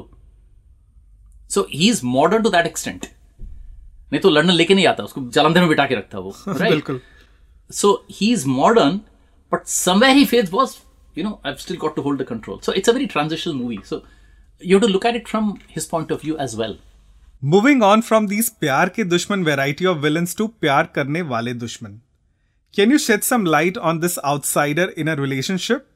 So 1.50 1.66
he 1.72 1.88
is 1.90 2.00
modern 2.04 2.42
to 2.42 2.50
that 2.50 2.66
extent 2.66 3.06
नहीं 3.40 4.20
तो 4.20 4.30
लंडन 4.30 4.52
लेके 4.52 4.74
नहीं 4.74 4.86
आता 4.86 5.04
उसको 5.04 5.20
जालंधर 5.30 5.60
में 5.60 5.68
बिठा 5.68 5.86
के 5.86 5.94
रखता 5.94 6.18
वो 6.18 6.34
बिल्कुल। 6.48 7.00
So 7.70 7.92
he 8.10 8.32
is 8.32 8.46
modern 8.48 9.00
but 9.52 9.66
somewhere 9.66 10.16
he 10.16 10.24
faith 10.24 10.52
was 10.52 10.76
you 11.18 11.24
know 11.24 11.40
I 11.46 11.54
still 11.58 11.76
got 11.76 11.96
to 11.96 12.02
hold 12.02 12.20
the 12.22 12.26
control 12.26 12.58
so 12.66 12.72
it's 12.72 12.88
a 12.88 12.92
very 12.92 13.06
transitional 13.06 13.54
movie 13.54 13.78
so 13.84 14.02
you 14.62 14.78
to 14.78 14.86
look 14.86 15.06
at 15.06 15.16
it 15.16 15.28
from 15.28 15.50
his 15.76 15.88
point 15.90 16.12
of 16.12 16.24
view 16.24 16.36
as 16.40 16.54
well 16.60 16.78
moving 17.44 17.82
on 17.82 18.00
from 18.00 18.26
these 18.26 18.48
Pyaar 18.60 18.88
Ke 18.88 19.04
Dushman 19.04 19.44
variety 19.44 19.86
of 19.86 19.98
villain 19.98 20.26
to 20.38 20.46
प्यार 20.60 20.90
करने 20.94 21.22
वाले 21.22 21.54
दुश्मन। 21.54 22.00
Can 22.75 22.91
you 22.91 22.99
shed 22.99 23.23
some 23.23 23.45
light 23.45 23.77
on 23.77 23.99
this 23.99 24.17
outsider 24.23 24.89
in 24.89 25.07
a 25.07 25.15
relationship? 25.15 25.87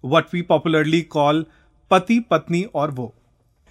What 0.00 0.32
we 0.32 0.42
popularly 0.42 1.02
call 1.04 1.44
pati 1.88 2.20
patni 2.20 2.68
or 2.72 2.88
wo. 2.88 3.14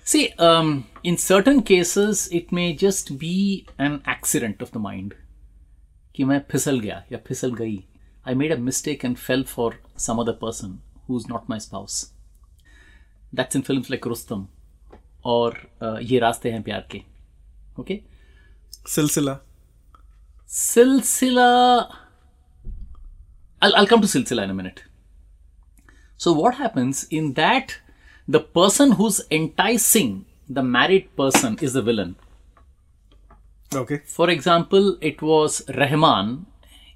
See, 0.03 0.29
um, 0.37 0.85
in 1.03 1.17
certain 1.17 1.61
cases, 1.63 2.27
it 2.31 2.51
may 2.51 2.73
just 2.73 3.17
be 3.17 3.67
an 3.77 4.01
accident 4.05 4.61
of 4.61 4.71
the 4.71 4.79
mind. 4.79 5.13
कि 6.15 6.23
मैं 6.23 6.41
फिसल 6.51 6.79
गया 6.79 7.03
या 7.11 7.17
फिसल 7.27 7.53
गई 7.55 7.83
I 8.25 8.33
made 8.33 8.51
a 8.51 8.57
mistake 8.57 9.03
and 9.03 9.19
fell 9.19 9.43
for 9.43 9.69
some 9.97 10.19
other 10.19 10.33
person 10.33 10.81
who's 11.07 11.27
not 11.27 11.47
my 11.49 11.57
spouse. 11.57 12.11
That's 13.33 13.55
in 13.55 13.63
films 13.63 13.89
like 13.89 14.05
Rustam 14.05 14.47
or 15.23 15.51
uh, 15.81 15.97
ये 16.01 16.19
रास्ते 16.19 16.51
हैं 16.51 16.61
प्यार 16.63 16.87
के. 16.91 17.01
Okay? 17.79 18.03
Silsila. 18.87 19.39
Silsila. 20.47 21.87
I'll, 23.66 23.76
I'll 23.76 23.86
come 23.86 24.00
to 24.00 24.06
Silsila 24.06 24.44
in 24.44 24.50
a 24.50 24.54
minute. 24.54 24.84
So, 26.16 26.32
what 26.32 26.54
happens 26.54 27.04
in 27.10 27.34
that 27.34 27.78
the 28.28 28.40
person 28.40 28.92
who's 28.92 29.20
enticing 29.30 30.24
the 30.48 30.62
married 30.62 31.14
person 31.16 31.58
is 31.60 31.72
the 31.72 31.82
villain. 31.82 32.16
Okay. 33.74 34.02
For 34.04 34.30
example, 34.30 34.96
it 35.00 35.22
was 35.22 35.62
Rahman 35.68 36.46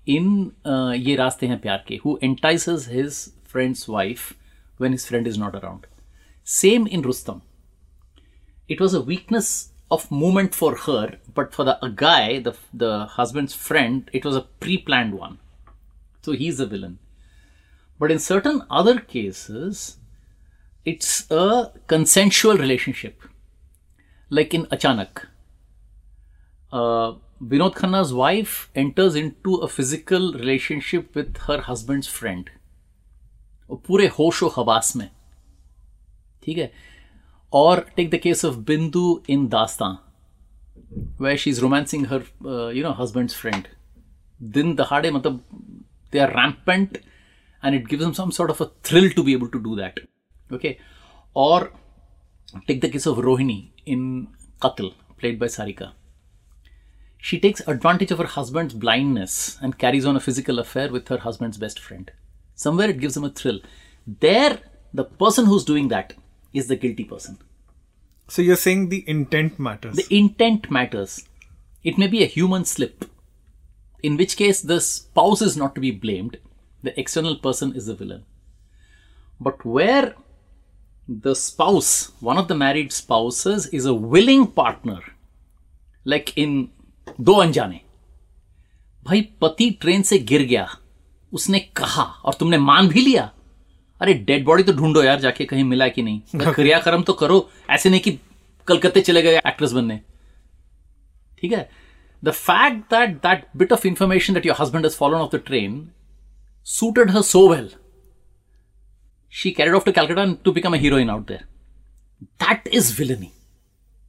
in 0.06 0.54
uh, 0.64 0.94
Ye 0.96 1.16
Raaste 1.16 1.46
Hain 1.48 1.58
Pyar 1.58 1.80
Ke 1.84 2.00
who 2.02 2.18
entices 2.22 2.86
his 2.86 3.32
friend's 3.44 3.86
wife 3.88 4.34
when 4.76 4.92
his 4.92 5.06
friend 5.06 5.26
is 5.26 5.36
not 5.36 5.54
around. 5.54 5.86
Same 6.44 6.86
in 6.86 7.02
Rustam. 7.02 7.42
It 8.68 8.80
was 8.80 8.94
a 8.94 9.00
weakness 9.00 9.70
of 9.90 10.10
movement 10.10 10.54
for 10.54 10.76
her, 10.76 11.18
but 11.34 11.52
for 11.52 11.64
the 11.64 11.76
guy, 11.94 12.38
the, 12.38 12.54
the 12.72 13.06
husband's 13.06 13.54
friend, 13.54 14.08
it 14.12 14.24
was 14.24 14.36
a 14.36 14.42
pre 14.42 14.78
planned 14.78 15.14
one. 15.14 15.38
So 16.22 16.32
he's 16.32 16.58
the 16.58 16.66
villain. 16.66 16.98
But 17.98 18.10
in 18.10 18.18
certain 18.18 18.62
other 18.70 18.98
cases, 18.98 19.98
it's 20.84 21.30
a 21.30 21.72
consensual 21.86 22.56
relationship. 22.56 23.22
Like 24.30 24.54
in 24.54 24.66
Achanak. 24.66 25.26
Uh, 26.72 27.14
Vinod 27.42 27.74
Khanna's 27.74 28.12
wife 28.12 28.70
enters 28.74 29.14
into 29.14 29.54
a 29.56 29.68
physical 29.68 30.32
relationship 30.34 31.14
with 31.14 31.36
her 31.48 31.62
husband's 31.62 32.06
friend. 32.06 32.50
पूरे 33.86 34.06
होशो 34.18 34.48
हवास 34.56 34.94
में 34.96 35.08
ठीक 36.44 36.58
है 36.58 36.72
और 37.52 37.80
take 37.96 38.10
the 38.10 38.18
case 38.22 38.44
of 38.44 38.56
बिंदु 38.70 39.02
इन 39.30 39.46
दास्तां 39.48 39.94
where 41.18 41.38
she's 41.42 41.60
romancing 41.64 42.04
her 42.12 42.18
uh, 42.44 42.68
you 42.76 42.82
know 42.84 42.92
husband's 43.00 43.36
friend 43.42 43.68
दिन 44.56 44.74
दहाड़े 44.74 45.10
मतलब 45.10 45.44
they 46.10 46.20
are 46.20 46.32
rampant 46.32 46.98
and 47.62 47.74
it 47.74 47.88
gives 47.88 48.02
them 48.02 48.14
some 48.14 48.32
sort 48.32 48.50
of 48.50 48.60
a 48.60 48.70
thrill 48.82 49.10
to 49.10 49.22
be 49.22 49.32
able 49.32 49.48
to 49.48 49.62
do 49.62 49.76
that. 49.76 50.00
Okay? 50.50 50.78
Or 51.34 51.72
take 52.66 52.80
the 52.80 52.88
case 52.88 53.06
of 53.06 53.18
rohini 53.18 53.70
in 53.86 54.28
qatl 54.60 54.94
played 55.18 55.38
by 55.38 55.46
sarika. 55.46 55.92
She 57.18 57.38
takes 57.38 57.60
advantage 57.66 58.10
of 58.10 58.18
her 58.18 58.26
husband's 58.26 58.74
blindness 58.74 59.58
and 59.60 59.78
carries 59.78 60.06
on 60.06 60.16
a 60.16 60.20
physical 60.20 60.58
affair 60.58 60.90
with 60.90 61.08
her 61.08 61.18
husband's 61.18 61.58
best 61.58 61.78
friend. 61.78 62.10
Somewhere 62.54 62.88
it 62.88 63.00
gives 63.00 63.14
them 63.14 63.24
a 63.24 63.30
thrill. 63.30 63.60
There 64.06 64.58
the 64.92 65.04
person 65.04 65.46
who's 65.46 65.64
doing 65.64 65.88
that 65.88 66.14
is 66.52 66.66
the 66.66 66.76
guilty 66.76 67.04
person. 67.04 67.38
So 68.28 68.42
you're 68.42 68.56
saying 68.56 68.88
the 68.88 69.04
intent 69.08 69.58
matters. 69.58 69.96
the 69.96 70.06
intent 70.14 70.70
matters. 70.70 71.24
It 71.82 71.98
may 71.98 72.06
be 72.06 72.22
a 72.22 72.26
human 72.26 72.64
slip, 72.64 73.04
in 74.02 74.16
which 74.16 74.36
case 74.36 74.60
the 74.62 74.80
spouse 74.80 75.42
is 75.42 75.56
not 75.56 75.74
to 75.74 75.80
be 75.80 75.90
blamed, 75.90 76.38
the 76.82 76.98
external 76.98 77.36
person 77.36 77.74
is 77.74 77.86
the 77.86 77.94
villain. 77.94 78.24
But 79.40 79.64
where 79.64 80.14
the 81.08 81.34
spouse, 81.34 82.12
one 82.20 82.38
of 82.38 82.48
the 82.48 82.54
married 82.54 82.92
spouses, 82.92 83.66
is 83.66 83.86
a 83.86 83.94
willing 83.94 84.46
partner, 84.46 85.00
like 86.04 86.36
in 86.36 86.68
दो 87.20 87.34
अनजाने 87.42 87.80
भाई 89.06 89.20
पति 89.40 89.70
train 89.80 90.02
से 90.02 90.18
गिर 90.30 90.42
गया 90.46 90.66
उसने 91.32 91.58
कहा 91.76 92.02
और 92.02 92.34
तुमने 92.40 92.58
मान 92.58 92.88
भी 92.88 93.00
लिया 93.00 93.30
अरे 94.00 94.14
डेड 94.28 94.44
बॉडी 94.44 94.62
तो 94.62 94.72
ढूंढो 94.72 95.02
यार 95.02 95.20
जाके 95.20 95.44
कहीं 95.44 95.64
मिला 95.64 95.88
कि 95.88 96.02
नहीं 96.02 96.52
क्रियाक्रम 96.54 97.02
तो 97.02 97.12
करो 97.12 97.48
ऐसे 97.70 97.90
नहीं 97.90 98.00
कि 98.00 98.18
कलकत्ते 98.68 99.00
चले 99.00 99.22
गए 99.22 99.36
एक्ट्रेस 99.46 99.72
बनने 99.72 100.00
ठीक 101.40 101.52
है 101.52 101.68
the 102.22 102.32
fact 102.32 102.90
that 102.90 103.22
that 103.22 103.56
bit 103.56 103.72
of 103.72 103.84
information 103.84 104.34
that 104.34 104.44
your 104.44 104.54
husband 104.54 104.84
has 104.84 104.94
fallen 104.94 105.20
off 105.20 105.30
the 105.30 105.38
train 105.38 105.92
suited 106.62 107.10
her 107.10 107.22
so 107.22 107.48
well, 107.48 107.68
she 109.28 109.52
carried 109.52 109.74
off 109.74 109.84
to 109.84 109.92
Calcutta 109.92 110.38
to 110.44 110.52
become 110.52 110.74
a 110.74 110.78
heroine 110.78 111.10
out 111.10 111.26
there. 111.26 111.44
That 112.38 112.66
is 112.70 112.90
villainy. 112.90 113.32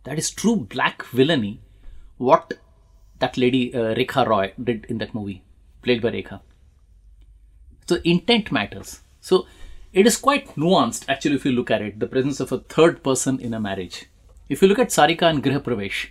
That 0.03 0.17
is 0.17 0.31
true 0.31 0.55
black 0.57 1.03
villainy. 1.05 1.61
What 2.17 2.53
that 3.19 3.37
lady 3.37 3.73
uh, 3.73 3.95
Rekha 3.95 4.27
Roy 4.27 4.53
did 4.61 4.85
in 4.89 4.97
that 4.97 5.13
movie, 5.13 5.43
played 5.81 6.01
by 6.01 6.09
Rekha. 6.09 6.41
So 7.87 7.99
intent 8.03 8.51
matters. 8.51 9.01
So 9.21 9.45
it 9.93 10.07
is 10.07 10.17
quite 10.17 10.55
nuanced 10.55 11.05
actually 11.07 11.35
if 11.35 11.45
you 11.45 11.51
look 11.51 11.71
at 11.71 11.81
it. 11.81 11.99
The 11.99 12.07
presence 12.07 12.39
of 12.39 12.51
a 12.51 12.59
third 12.59 13.03
person 13.03 13.39
in 13.39 13.53
a 13.53 13.59
marriage. 13.59 14.07
If 14.49 14.61
you 14.61 14.67
look 14.67 14.79
at 14.79 14.89
Sarika 14.89 15.29
and 15.29 15.43
Griha 15.43 15.61
Pravesh, 15.61 16.09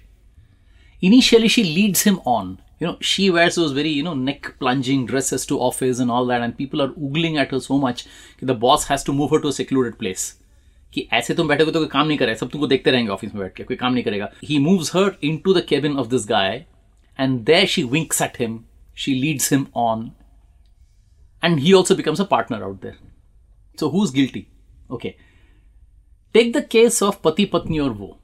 initially 1.01 1.47
she 1.47 1.63
leads 1.63 2.03
him 2.03 2.19
on. 2.25 2.59
You 2.79 2.87
know, 2.87 2.97
she 2.99 3.29
wears 3.29 3.55
those 3.55 3.71
very, 3.71 3.89
you 3.89 4.03
know, 4.03 4.13
neck 4.13 4.55
plunging 4.59 5.05
dresses 5.05 5.45
to 5.47 5.59
office 5.59 5.99
and 5.99 6.11
all 6.11 6.25
that, 6.25 6.41
and 6.41 6.57
people 6.57 6.81
are 6.81 6.89
oogling 6.89 7.37
at 7.37 7.51
her 7.51 7.59
so 7.59 7.77
much 7.77 8.05
that 8.39 8.47
the 8.47 8.57
boss 8.65 8.87
has 8.87 9.03
to 9.05 9.13
move 9.13 9.31
her 9.31 9.39
to 9.39 9.53
a 9.53 9.59
secluded 9.61 9.99
place. 9.99 10.25
कि 10.93 11.07
ऐसे 11.13 11.33
तुम 11.35 11.47
बैठोगे 11.47 11.71
तो 11.71 11.79
कोई 11.79 11.87
काम 11.91 12.07
नहीं 12.07 12.17
करे 12.17 12.35
सब 12.35 12.49
तुमको 12.49 12.67
देखते 12.67 12.91
रहेंगे 12.91 13.11
ऑफिस 13.11 13.33
में 13.35 13.41
बैठ 13.43 13.53
के 13.55 13.63
कोई 13.63 13.75
काम 13.77 13.93
नहीं 13.93 14.03
करेगा 14.03 14.29
he 14.43 14.57
moves 14.65 14.95
her 14.95 15.15
into 15.45 15.53
the 15.53 15.63
cabin 15.69 15.97
of 15.99 16.07
this 16.07 16.27
guy 16.27 16.53
and 17.19 17.39
there 17.45 17.65
she 17.73 17.83
winks 17.95 18.21
at 18.21 18.39
him 18.39 18.59
she 19.03 19.13
leads 19.13 19.51
him 19.53 19.65
on 19.85 20.11
and 21.45 21.59
he 21.59 21.73
also 21.77 21.95
becomes 21.97 22.19
a 22.19 22.25
partner 22.25 22.63
out 22.63 22.81
there. 22.81 22.95
So 23.79 23.89
who's 23.89 24.11
guilty? 24.11 24.47
Okay. 24.89 25.15
Take 26.33 26.53
the 26.53 26.63
case 26.75 27.01
of 27.07 27.21
Pati 27.21 27.45
Patni 27.47 27.81
or 27.83 27.91
Wo. 27.93 28.17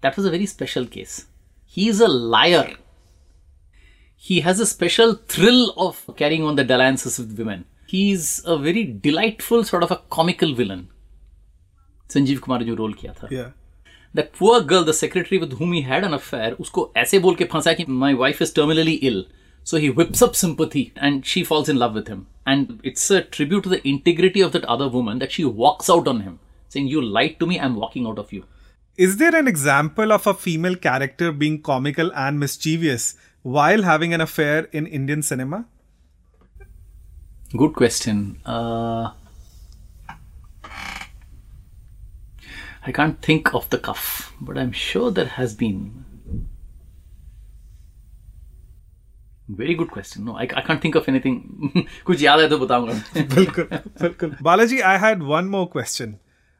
That 0.00 0.16
was 0.16 0.26
a 0.26 0.30
very 0.30 0.46
special 0.46 0.86
case. 0.86 1.26
He 1.74 1.88
is 1.88 2.00
a 2.00 2.08
liar. 2.08 2.76
He 4.16 4.40
has 4.40 4.60
a 4.60 4.66
special 4.66 5.14
thrill 5.28 5.72
of 5.76 6.10
carrying 6.16 6.42
on 6.44 6.56
the 6.56 6.64
dalliances 6.64 7.18
with 7.18 7.38
women. 7.38 7.64
He's 7.86 8.42
a 8.44 8.58
very 8.58 8.84
delightful 8.84 9.64
sort 9.64 9.82
of 9.82 9.90
a 9.90 10.02
comical 10.10 10.54
villain. 10.54 10.88
Sanjeev 12.12 12.38
Kumar 12.44 12.60
ने 12.60 12.66
जो 12.66 12.74
role 12.74 12.92
किया 13.00 13.12
था 13.12 13.28
yeah. 13.32 13.50
that 14.14 14.32
poor 14.32 14.60
girl, 14.60 14.84
the 14.84 14.92
secretary 14.92 15.38
with 15.38 15.52
whom 15.58 15.72
he 15.72 15.82
had 15.82 16.04
an 16.04 16.14
affair, 16.14 16.54
उसको 16.60 16.92
ऐसे 16.96 17.18
बोल 17.26 17.34
के 17.34 17.44
फंसा 17.52 17.72
कि 17.80 17.86
my 17.88 18.12
wife 18.22 18.40
is 18.46 18.52
terminally 18.52 18.98
ill. 19.10 19.24
So 19.62 19.78
he 19.78 19.90
whips 19.90 20.22
up 20.26 20.34
sympathy 20.34 20.92
and 20.96 21.24
she 21.24 21.44
falls 21.44 21.68
in 21.68 21.76
love 21.76 21.94
with 21.94 22.08
him. 22.08 22.26
And 22.46 22.80
it's 22.82 23.10
a 23.10 23.20
tribute 23.22 23.62
to 23.64 23.68
the 23.68 23.86
integrity 23.88 24.40
of 24.40 24.52
that 24.52 24.64
other 24.64 24.88
woman 24.88 25.18
that 25.20 25.32
she 25.32 25.44
walks 25.44 25.90
out 25.90 26.08
on 26.08 26.20
him, 26.20 26.38
saying, 26.68 26.88
You 26.88 27.02
lied 27.02 27.38
to 27.40 27.46
me, 27.46 27.60
I'm 27.60 27.76
walking 27.76 28.06
out 28.06 28.18
of 28.18 28.32
you. 28.32 28.44
Is 28.96 29.16
there 29.16 29.34
an 29.34 29.48
example 29.48 30.12
of 30.12 30.26
a 30.26 30.34
female 30.34 30.76
character 30.76 31.32
being 31.32 31.62
comical 31.62 32.12
and 32.14 32.38
mischievous 32.38 33.14
while 33.42 33.82
having 33.82 34.12
an 34.12 34.20
affair 34.20 34.64
in 34.72 34.86
Indian 34.86 35.22
cinema? 35.22 35.64
Good 37.56 37.74
question. 37.74 38.40
Uh, 38.44 39.12
I 42.86 42.92
can't 42.92 43.20
think 43.22 43.54
of 43.54 43.68
the 43.70 43.78
cuff, 43.78 44.32
but 44.40 44.58
I'm 44.58 44.72
sure 44.72 45.10
there 45.10 45.26
has 45.26 45.54
been. 45.54 46.04
Very 49.48 49.74
good 49.74 49.90
question. 49.90 50.24
No, 50.26 50.36
I, 50.36 50.42
I 50.42 50.62
can't 50.62 50.80
think 50.80 50.94
of 50.94 51.08
anything. 51.08 51.86
कुछ 52.06 52.22
याद 52.22 52.40
है 52.40 52.48
तो 52.48 52.58
बताऊंगा 52.58 52.92
Bilkul, 53.34 53.68
bilkul. 54.02 54.36
Balaji, 54.40 54.80
I 54.82 54.96
had 54.98 55.22
one 55.22 55.48
more 55.48 55.66
question. 55.68 56.18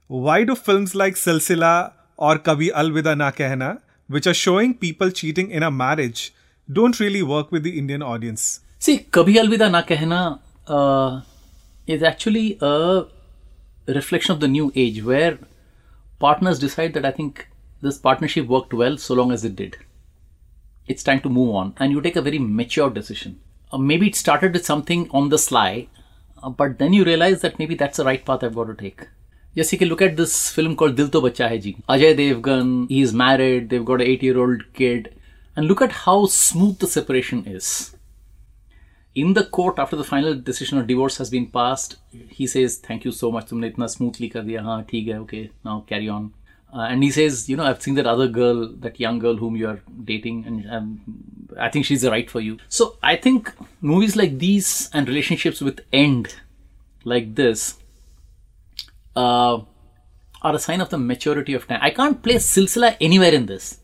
Why 0.08 0.42
do 0.44 0.56
films 0.56 0.94
like 0.94 1.14
Silsila 1.14 1.92
or 2.17 2.37
Kabi 2.37 2.71
Alvida 2.71 3.15
Na 3.17 3.31
Kehna, 3.31 3.81
which 4.07 4.27
are 4.27 4.33
showing 4.33 4.73
people 4.73 5.11
cheating 5.11 5.51
in 5.51 5.63
a 5.63 5.71
marriage, 5.71 6.33
don't 6.71 6.99
really 6.99 7.23
work 7.23 7.51
with 7.51 7.63
the 7.63 7.77
Indian 7.77 8.01
audience. 8.01 8.61
See, 8.79 8.99
Kabhi 8.99 9.35
Alvida 9.35 9.69
Na 9.71 9.81
Kehna 9.81 11.23
is 11.87 12.03
actually 12.03 12.57
a 12.61 13.05
reflection 13.87 14.33
of 14.33 14.39
the 14.39 14.47
new 14.47 14.71
age 14.75 15.03
where 15.03 15.39
partners 16.19 16.59
decide 16.59 16.93
that 16.93 17.05
I 17.05 17.11
think 17.11 17.47
this 17.81 17.97
partnership 17.97 18.47
worked 18.47 18.73
well 18.73 18.97
so 18.97 19.13
long 19.13 19.31
as 19.31 19.43
it 19.43 19.55
did. 19.55 19.77
It's 20.87 21.03
time 21.03 21.19
to 21.21 21.29
move 21.29 21.55
on, 21.55 21.73
and 21.77 21.91
you 21.91 22.01
take 22.01 22.15
a 22.15 22.21
very 22.21 22.39
mature 22.39 22.89
decision. 22.89 23.39
Uh, 23.71 23.77
maybe 23.77 24.07
it 24.07 24.15
started 24.15 24.53
with 24.53 24.65
something 24.65 25.09
on 25.11 25.29
the 25.29 25.37
sly, 25.37 25.87
uh, 26.43 26.49
but 26.49 26.77
then 26.77 26.93
you 26.93 27.03
realize 27.03 27.41
that 27.41 27.57
maybe 27.57 27.75
that's 27.75 27.97
the 27.97 28.05
right 28.05 28.23
path 28.23 28.43
I've 28.43 28.55
got 28.55 28.65
to 28.65 28.75
take. 28.75 29.07
Yes, 29.55 29.71
you 29.71 29.79
can 29.79 29.87
look 29.87 30.01
at 30.01 30.17
this 30.17 30.49
film 30.49 30.75
called 30.75 30.97
Dil 30.97 31.07
To 31.07 31.21
Bacha 31.21 31.47
Hai 31.47 31.57
Ji. 31.59 31.77
Ajay 31.87 32.13
Devgan, 32.17 32.89
he's 32.89 33.13
married, 33.13 33.69
they've 33.69 33.85
got 33.85 34.01
an 34.01 34.07
8 34.07 34.21
year 34.21 34.37
old 34.37 34.63
kid. 34.73 35.15
And 35.55 35.65
look 35.67 35.81
at 35.81 35.93
how 35.93 36.25
smooth 36.25 36.79
the 36.79 36.87
separation 36.87 37.45
is. 37.47 37.95
In 39.15 39.31
the 39.31 39.45
court, 39.45 39.79
after 39.79 39.95
the 39.95 40.03
final 40.03 40.35
decision 40.35 40.77
of 40.77 40.87
divorce 40.87 41.15
has 41.19 41.29
been 41.29 41.47
passed, 41.47 41.95
he 42.27 42.45
says, 42.47 42.79
Thank 42.79 43.05
you 43.05 43.13
so 43.13 43.31
much, 43.31 43.45
tumne 43.45 43.71
itna 43.71 43.89
smoothly 43.89 44.29
kar 44.33 44.41
diya, 44.41 44.61
haan, 44.61 44.83
theek 44.83 45.13
hai, 45.13 45.19
okay, 45.19 45.51
now 45.63 45.85
carry 45.87 46.09
on. 46.09 46.33
Uh, 46.73 46.87
and 46.89 47.01
he 47.01 47.09
says, 47.09 47.47
You 47.47 47.55
know, 47.55 47.63
I've 47.63 47.81
seen 47.81 47.95
that 47.95 48.05
other 48.05 48.27
girl, 48.27 48.67
that 48.67 48.99
young 48.99 49.19
girl 49.19 49.37
whom 49.37 49.55
you 49.55 49.69
are 49.69 49.79
dating, 50.03 50.43
and 50.45 50.69
um, 50.69 51.01
I 51.57 51.69
think 51.69 51.85
she's 51.85 52.01
the 52.01 52.11
right 52.11 52.29
for 52.29 52.41
you. 52.41 52.57
So 52.67 52.97
I 53.01 53.15
think 53.15 53.53
movies 53.79 54.17
like 54.17 54.37
these 54.37 54.89
and 54.91 55.07
relationships 55.07 55.61
with 55.61 55.79
end 55.93 56.35
like 57.05 57.35
this 57.35 57.77
uh, 59.15 59.59
are 60.41 60.55
a 60.55 60.59
sign 60.59 60.81
of 60.81 60.89
the 60.89 60.97
maturity 60.97 61.53
of 61.53 61.67
time. 61.67 61.79
I 61.81 61.89
can't 61.89 62.21
play 62.21 62.35
Silsila 62.35 62.97
anywhere 62.99 63.33
in 63.33 63.45
this 63.45 63.79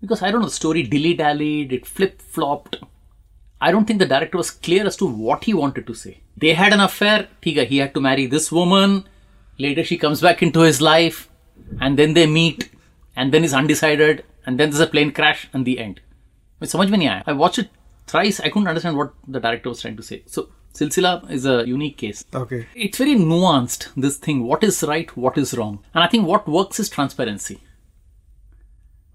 because 0.00 0.22
I 0.22 0.30
don't 0.30 0.40
know 0.40 0.46
the 0.46 0.52
story 0.52 0.82
dilly 0.82 1.14
dallied, 1.14 1.72
it 1.72 1.86
flip 1.86 2.20
flopped. 2.20 2.76
I 3.60 3.70
don't 3.70 3.86
think 3.86 3.98
the 3.98 4.06
director 4.06 4.36
was 4.36 4.50
clear 4.50 4.86
as 4.86 4.96
to 4.98 5.06
what 5.06 5.44
he 5.44 5.54
wanted 5.54 5.86
to 5.86 5.94
say. 5.94 6.20
They 6.36 6.52
had 6.52 6.72
an 6.72 6.80
affair. 6.80 7.28
Tiga, 7.40 7.66
he 7.66 7.78
had 7.78 7.94
to 7.94 8.00
marry 8.00 8.26
this 8.26 8.52
woman. 8.52 9.04
Later, 9.58 9.84
she 9.84 9.96
comes 9.96 10.20
back 10.20 10.42
into 10.42 10.60
his 10.60 10.80
life, 10.82 11.30
and 11.80 11.98
then 11.98 12.12
they 12.12 12.26
meet, 12.26 12.70
and 13.16 13.32
then 13.32 13.42
he's 13.42 13.54
undecided, 13.54 14.24
and 14.44 14.58
then 14.60 14.70
there's 14.70 14.80
a 14.80 14.86
plane 14.86 15.12
crash, 15.12 15.48
and 15.52 15.64
the 15.64 15.78
end. 15.78 16.00
It's 16.60 16.72
so 16.72 16.78
much 16.78 16.90
money. 16.90 17.08
I 17.08 17.32
watched 17.32 17.60
it 17.60 17.70
thrice. 18.06 18.40
I 18.40 18.48
couldn't 18.50 18.68
understand 18.68 18.96
what 18.96 19.14
the 19.26 19.40
director 19.40 19.68
was 19.70 19.80
trying 19.80 19.96
to 19.96 20.02
say. 20.02 20.22
So 20.26 20.48
Silsila 20.74 21.30
is 21.30 21.46
a 21.46 21.66
unique 21.66 21.98
case. 21.98 22.24
Okay. 22.34 22.66
It's 22.74 22.98
very 22.98 23.14
nuanced, 23.14 23.90
this 23.96 24.16
thing. 24.16 24.44
What 24.44 24.64
is 24.64 24.82
right, 24.82 25.16
what 25.16 25.38
is 25.38 25.54
wrong. 25.56 25.78
And 25.94 26.02
I 26.02 26.08
think 26.08 26.26
what 26.26 26.48
works 26.48 26.80
is 26.80 26.88
transparency. 26.88 27.60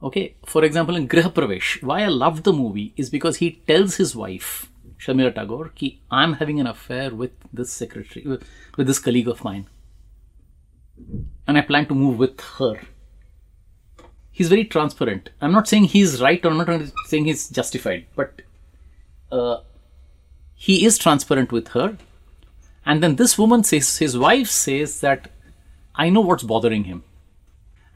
Okay, 0.02 0.38
for 0.46 0.64
example, 0.64 0.96
in 0.96 1.10
Griha 1.10 1.34
Pravesh, 1.34 1.84
why 1.84 2.04
I 2.04 2.08
love 2.08 2.44
the 2.44 2.54
movie 2.54 2.94
is 2.96 3.10
because 3.10 3.38
he 3.38 3.62
tells 3.68 3.98
his 3.98 4.16
wife, 4.16 4.72
Shamira 4.98 5.36
Tagore, 5.36 5.70
ki 5.76 6.02
I'm 6.10 6.34
having 6.34 6.62
an 6.62 6.68
affair 6.68 7.14
with 7.14 7.32
this 7.52 7.74
secretary, 7.74 8.26
with, 8.26 8.46
with 8.78 8.88
this 8.88 9.00
colleague 9.00 9.28
of 9.28 9.44
mine. 9.44 9.68
And 11.46 11.58
I 11.58 11.62
plan 11.62 11.88
to 11.88 11.96
move 11.96 12.18
with 12.18 12.40
her. 12.60 12.80
He's 14.32 14.48
very 14.48 14.64
transparent. 14.64 15.32
I'm 15.42 15.52
not 15.52 15.68
saying 15.68 15.86
he's 15.86 16.22
right 16.22 16.44
or 16.46 16.52
I'm 16.52 16.58
not 16.58 16.92
saying 17.08 17.26
he's 17.26 17.50
justified, 17.50 18.06
but 18.16 18.42
uh, 19.30 19.58
he 20.59 20.85
is 20.85 20.99
transparent 20.99 21.53
with 21.53 21.69
her. 21.69 21.97
And 22.87 23.03
then 23.03 23.17
this 23.17 23.39
woman 23.39 23.65
says, 23.65 23.99
his 23.99 24.17
wife 24.17 24.49
says 24.49 25.01
that 25.01 25.31
I 25.95 26.11
know 26.11 26.21
what's 26.21 26.43
bothering 26.43 26.85
him. 26.85 27.03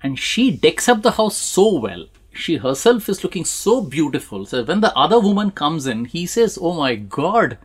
And 0.02 0.18
she 0.18 0.50
decks 0.50 0.88
up 0.88 1.02
the 1.02 1.12
house 1.12 1.36
so 1.36 1.78
well. 1.78 2.06
She 2.32 2.56
herself 2.56 3.08
is 3.08 3.24
looking 3.24 3.44
so 3.44 3.80
beautiful. 3.80 4.46
So 4.46 4.64
when 4.64 4.80
the 4.80 4.96
other 4.96 5.18
woman 5.18 5.50
comes 5.50 5.86
in, 5.86 6.04
he 6.04 6.26
says, 6.26 6.58
Oh 6.60 6.74
my 6.74 6.94
god, 6.94 7.58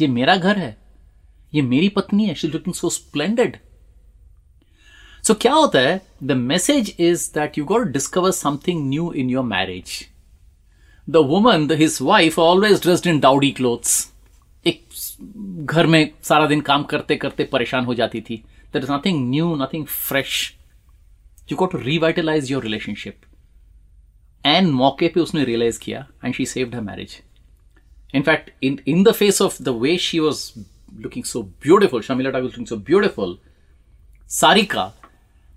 ये 0.00 0.06
मेरा 0.08 0.36
घर 0.36 0.58
है 0.58 0.76
ये 1.54 1.62
मेरी 1.62 1.88
पत्नी 1.96 2.26
है 2.26 2.34
she 2.34 2.48
looking 2.48 2.74
so 2.74 2.90
splendid 2.90 3.56
so 5.26 5.34
क्या 5.34 5.52
होता 5.54 5.78
है 5.78 6.00
the 6.24 6.32
message 6.32 6.94
is 7.00 7.30
that 7.34 7.58
you 7.58 7.64
got 7.64 7.88
discover 7.92 8.30
something 8.30 8.88
new 8.90 9.12
in 9.12 9.30
your 9.30 9.44
marriage 9.44 9.98
the 11.10 11.24
woman 11.32 11.68
his 11.80 11.98
wife 12.02 12.38
always 12.38 12.80
dressed 12.82 13.06
in 13.06 13.20
dowdy 13.20 13.50
clothes 13.60 14.06
एक 14.67 15.65
घर 15.65 15.87
में 15.87 16.11
सारा 16.23 16.45
दिन 16.47 16.61
काम 16.61 16.83
करते 16.91 17.15
करते 17.15 17.43
परेशान 17.51 17.85
हो 17.85 17.93
जाती 17.95 18.21
थी। 18.21 18.43
There 18.73 18.83
is 18.83 18.91
nothing 18.91 19.29
new 19.29 19.55
nothing 19.55 19.85
fresh 19.85 20.53
you 21.51 21.57
got 21.57 21.71
to 21.71 21.77
revitalise 21.77 22.51
your 22.51 22.63
relationship 22.63 23.21
and 24.45 24.67
मौके 24.67 25.07
पे 25.07 25.19
उसने 25.19 25.43
रियलाइज़ 25.45 25.79
किया 25.79 26.05
and 26.25 26.33
she 26.35 26.45
saved 26.45 26.75
her 26.75 26.81
marriage 26.81 27.19
in fact 28.15 28.49
in 28.63 28.79
in 28.87 29.03
the 29.03 29.11
face 29.11 29.41
of 29.41 29.61
the 29.63 29.77
way 29.81 29.97
she 30.07 30.19
was 30.19 30.49
looking 31.01 31.25
so 31.25 31.43
beautiful 31.43 32.01
Sharmila 32.01 32.29
Tagore 32.31 32.43
looking 32.43 32.67
so 32.67 32.77
beautiful 32.89 33.37
Sarika 34.39 34.91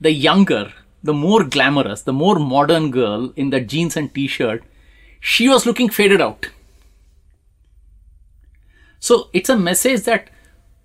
the 0.02 0.06
younger 0.06 0.72
the 1.08 1.12
more 1.14 1.44
glamorous, 1.44 2.00
the 2.02 2.12
more 2.12 2.38
modern 2.44 2.86
girl 2.90 3.32
in 3.36 3.50
that 3.50 3.66
jeans 3.72 3.96
and 3.98 4.08
t 4.14 4.22
shirt, 4.26 4.64
she 5.32 5.44
was 5.48 5.66
looking 5.66 5.90
faded 5.98 6.24
out. 6.24 6.48
So 8.99 9.29
it's 9.33 9.49
a 9.49 9.57
message 9.57 10.03
that 10.03 10.29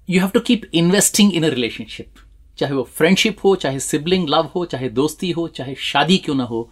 you 0.07 0.21
have 0.21 0.33
to 0.33 0.41
keep 0.41 0.67
investing 0.73 1.33
in 1.33 1.45
a 1.45 1.51
relationship. 1.51 2.19
चाहे 2.59 2.75
वो 2.75 2.83
friendship 2.99 3.45
हो 3.45 3.55
चाहे 3.65 3.81
sibling 3.81 4.29
love 4.29 4.47
हो 4.55 4.65
चाहे 4.71 4.89
दोस्ती 5.01 5.31
हो 5.33 5.47
चाहे 5.57 5.75
शादी 5.89 6.17
क्यों 6.25 6.35
ना 6.35 6.45
हो 6.45 6.69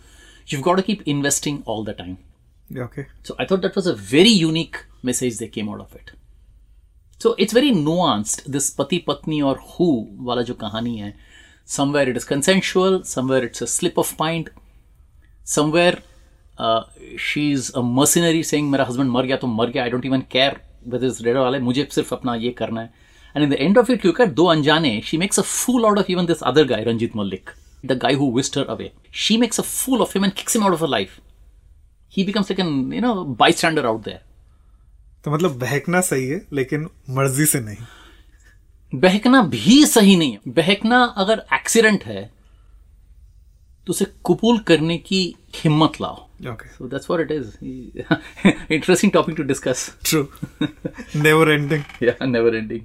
you've 0.52 0.62
got 0.62 0.78
to 0.78 0.82
keep 0.82 1.02
investing 1.06 1.62
all 1.66 1.84
the 1.84 1.94
time. 1.94 2.16
Okay. 2.86 3.06
So 3.22 3.36
I 3.38 3.46
thought 3.46 3.62
that 3.62 3.76
was 3.76 3.86
a 3.86 3.94
very 3.94 4.28
unique 4.28 4.78
message 5.02 5.38
that 5.38 5.52
came 5.52 5.68
out 5.68 5.80
of 5.80 5.94
it. 5.94 6.10
So 7.18 7.34
it's 7.38 7.52
very 7.52 7.70
nuanced. 7.70 8.42
This 8.44 8.70
pati 8.70 9.00
patni 9.00 9.44
or 9.44 9.54
who 9.74 9.90
wala 10.30 10.44
jo 10.44 10.54
kahani 10.54 11.02
hai. 11.02 11.14
Somewhere 11.64 12.08
it 12.08 12.16
is 12.16 12.24
consensual. 12.24 13.02
Somewhere 13.04 13.44
it's 13.44 13.62
a 13.62 13.66
slip 13.66 13.96
of 13.96 14.18
mind. 14.18 14.50
Somewhere 15.44 16.02
uh, 16.58 16.84
she's 17.16 17.70
a 17.74 17.82
mercenary 17.82 18.42
saying 18.42 18.70
मेरा 18.70 18.86
husband 18.86 19.10
मर 19.10 19.26
गया 19.26 19.36
तो 19.36 19.46
मर 19.46 19.70
गया. 19.70 19.84
I 19.86 19.88
don't 19.88 20.04
even 20.04 20.22
care 20.22 20.60
with 20.87 21.03
is 21.03 21.23
rather 21.23 21.39
वाले 21.39 21.59
मुझे 21.59 21.87
सिर्फ़ 21.91 22.13
अपना 22.15 22.35
ये 22.35 22.51
करना 22.51 22.81
है। 22.81 22.93
And 23.35 23.43
in 23.43 23.49
the 23.49 23.53
end 23.53 23.77
of 23.77 23.91
it 23.91 24.05
you 24.05 24.11
get 24.11 24.29
Do 24.33 24.45
Anjaane 24.47 25.01
she 25.05 25.17
makes 25.17 25.39
a 25.39 25.43
fool 25.43 25.85
out 25.85 25.99
of 25.99 26.11
even 26.11 26.25
this 26.25 26.41
other 26.43 26.67
guy 26.67 26.83
Ranjit 26.83 27.15
Mallick 27.15 27.49
the 27.85 27.97
guy 27.99 28.13
who 28.13 28.31
विस्टर 28.35 28.65
away 28.69 28.91
she 29.17 29.37
makes 29.37 29.59
a 29.59 29.63
fool 29.63 30.01
of 30.01 30.17
him 30.17 30.25
and 30.25 30.33
kicks 30.33 30.57
out 30.57 30.73
of 30.73 30.83
a 30.83 30.87
life 30.87 31.19
he 32.13 32.23
becomes 32.23 32.51
like 32.51 32.59
you 32.59 33.01
know 33.01 33.13
bystander 33.51 33.85
out 33.85 34.03
there 34.05 34.19
तो 35.25 35.31
मतलब 35.31 35.57
बहकना 35.59 36.01
सही 36.01 36.27
है 36.27 36.41
लेकिन 36.53 36.87
मर्ज़ी 37.09 37.45
से 37.45 37.59
नहीं। 37.59 37.77
बहकना 38.93 39.41
भी 39.43 39.83
सही 39.85 40.15
नहीं 40.15 40.31
है। 40.31 40.51
बहकना 40.53 41.01
अगर 41.17 41.43
एक्सीडेंट 41.53 42.03
है 42.03 42.29
तो 43.86 43.90
उसे 43.92 44.04
कबूल 44.26 44.58
करने 44.68 44.96
की 45.08 45.18
हिम्मत 45.54 46.00
लाओ 46.00 46.22
okay 46.52 46.68
So 46.76 46.86
that's 46.92 47.08
what 47.10 47.20
it 47.24 47.30
is. 47.34 47.52
Interesting 48.76 49.12
topic 49.16 49.36
to 49.40 49.44
discuss. 49.50 49.84
True 50.08 50.22
never 51.22 51.50
ending 51.50 51.84
Yeah, 52.06 52.26
never 52.32 52.52
ending. 52.60 52.82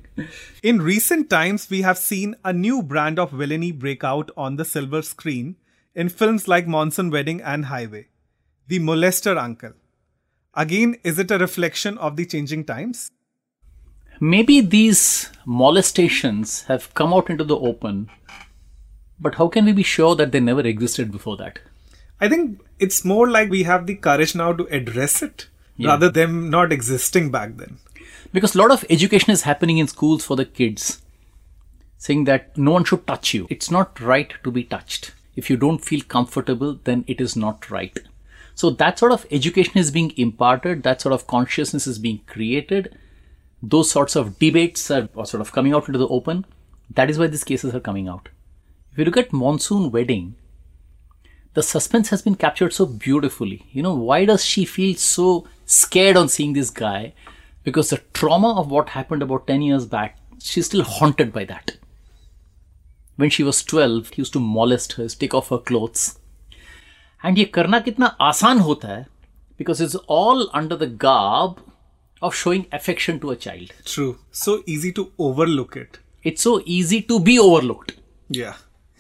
In 0.72 0.82
recent 0.90 1.30
times, 1.34 1.66
we 1.74 1.82
have 1.88 1.98
seen 2.04 2.36
a 2.52 2.54
new 2.60 2.82
brand 2.94 3.20
of 3.26 3.34
villainy 3.42 3.72
break 3.86 4.06
out 4.12 4.32
on 4.46 4.60
the 4.62 4.68
silver 4.74 5.02
screen 5.10 5.50
in 5.96 6.14
films 6.22 6.48
like 6.54 6.72
Monsoon 6.76 7.10
Wedding 7.18 7.42
and 7.54 7.70
Highway. 7.72 8.04
The 8.70 8.80
Molester 8.92 9.36
Uncle. 9.46 9.74
Again, 10.56 10.96
is 11.04 11.20
it 11.20 11.32
a 11.32 11.38
reflection 11.38 11.98
of 11.98 12.16
the 12.16 12.26
changing 12.36 12.64
times? 12.66 13.02
Maybe 14.34 14.62
these 14.62 15.04
molestations 15.46 16.56
have 16.72 16.94
come 16.94 17.14
out 17.20 17.30
into 17.30 17.44
the 17.44 17.58
open, 17.72 18.02
but 19.21 19.37
how 19.37 19.49
can 19.49 19.65
we 19.65 19.73
be 19.73 19.83
sure 19.83 20.15
that 20.17 20.33
they 20.33 20.41
never 20.41 20.61
existed 20.61 21.11
before 21.13 21.37
that? 21.39 21.59
I 22.21 22.29
think 22.29 22.61
it's 22.79 23.05
more 23.05 23.29
like 23.29 23.51
we 23.51 23.63
have 23.65 23.87
the 23.87 23.95
courage 23.95 24.35
now 24.35 24.53
to 24.53 24.65
address 24.75 25.23
it 25.23 25.47
Yeah. 25.77 25.91
rather 25.91 26.09
than 26.11 26.51
not 26.51 26.73
existing 26.73 27.31
back 27.31 27.57
then. 27.57 27.79
Because 28.33 28.55
a 28.55 28.59
lot 28.59 28.71
of 28.71 28.85
education 28.91 29.31
is 29.31 29.43
happening 29.43 29.79
in 29.79 29.89
schools 29.89 30.25
for 30.25 30.37
the 30.37 30.45
kids, 30.45 31.03
saying 31.99 32.25
that 32.25 32.57
no 32.57 32.73
one 32.73 32.85
should 32.85 33.07
touch 33.07 33.35
you. 33.35 33.47
It's 33.51 33.71
not 33.71 34.01
right 34.01 34.33
to 34.45 34.51
be 34.51 34.65
touched. 34.65 35.13
If 35.37 35.51
you 35.51 35.57
don't 35.57 35.85
feel 35.85 36.01
comfortable, 36.01 36.79
then 36.85 37.05
it 37.07 37.21
is 37.21 37.37
not 37.37 37.71
right. 37.71 37.99
So 38.55 38.71
that 38.71 38.99
sort 38.99 39.13
of 39.13 39.27
education 39.31 39.77
is 39.77 39.91
being 39.91 40.13
imparted, 40.17 40.83
that 40.83 41.03
sort 41.03 41.13
of 41.13 41.27
consciousness 41.27 41.87
is 41.87 41.99
being 41.99 42.21
created. 42.27 42.97
Those 43.63 43.91
sorts 43.91 44.17
of 44.17 44.39
debates 44.39 44.91
are, 44.91 45.09
are 45.17 45.27
sort 45.27 45.43
of 45.43 45.53
coming 45.53 45.75
out 45.75 45.87
into 45.89 45.99
the 45.99 46.09
open. 46.09 46.47
That 46.95 47.11
is 47.11 47.19
why 47.19 47.27
these 47.27 47.45
cases 47.45 47.75
are 47.75 47.81
coming 47.81 48.09
out. 48.09 48.31
If 48.97 49.05
look 49.05 49.19
at 49.19 49.33
Monsoon 49.33 49.91
Wedding, 49.91 50.37
the 51.53 51.63
suspense 51.63 52.09
has 52.09 52.23
been 52.23 52.35
captured 52.35 52.73
so 52.73 52.87
beautifully. 52.87 53.67
You 53.71 53.83
know, 53.83 53.95
why 53.95 54.25
does 54.25 54.43
she 54.43 54.65
feel 54.65 54.95
so 54.95 55.47
scared 55.67 56.17
on 56.17 56.31
seeing 56.31 56.55
this 56.55 56.71
guy? 56.71 57.13
Because 57.63 57.91
the 57.91 58.01
trauma 58.15 58.59
of 58.59 58.71
what 58.71 58.91
happened 58.91 59.23
about 59.23 59.47
10 59.47 59.61
years 59.61 59.85
back, 59.85 60.19
she's 60.41 60.65
still 60.65 60.83
haunted 60.83 61.31
by 61.31 61.45
that. 61.45 61.77
When 63.17 63.29
she 63.29 63.43
was 63.43 63.63
12, 63.63 64.11
he 64.11 64.23
used 64.23 64.33
to 64.33 64.41
molest 64.41 64.95
her, 64.95 65.09
take 65.09 65.35
off 65.35 65.51
her 65.51 65.59
clothes. 65.59 66.19
And 67.23 67.37
ye 67.37 67.45
karna 67.45 67.83
kitna 67.83 68.17
asan 68.19 68.61
hota 68.61 68.87
hai, 68.87 69.07
because 69.59 69.83
it's 69.83 69.95
all 70.07 70.49
under 70.55 70.75
the 70.77 70.87
garb 70.87 71.61
of 72.23 72.35
showing 72.35 72.67
affection 72.73 73.21
to 73.21 73.31
a 73.33 73.37
child. 73.37 73.75
True. 73.85 74.19
So 74.31 74.63
easy 74.65 74.91
to 74.93 75.13
overlook 75.19 75.77
it. 75.77 75.99
It's 76.23 76.41
so 76.41 76.63
easy 76.65 77.03
to 77.03 77.21
be 77.21 77.39
overlooked. 77.39 77.97
Yeah. 78.31 78.55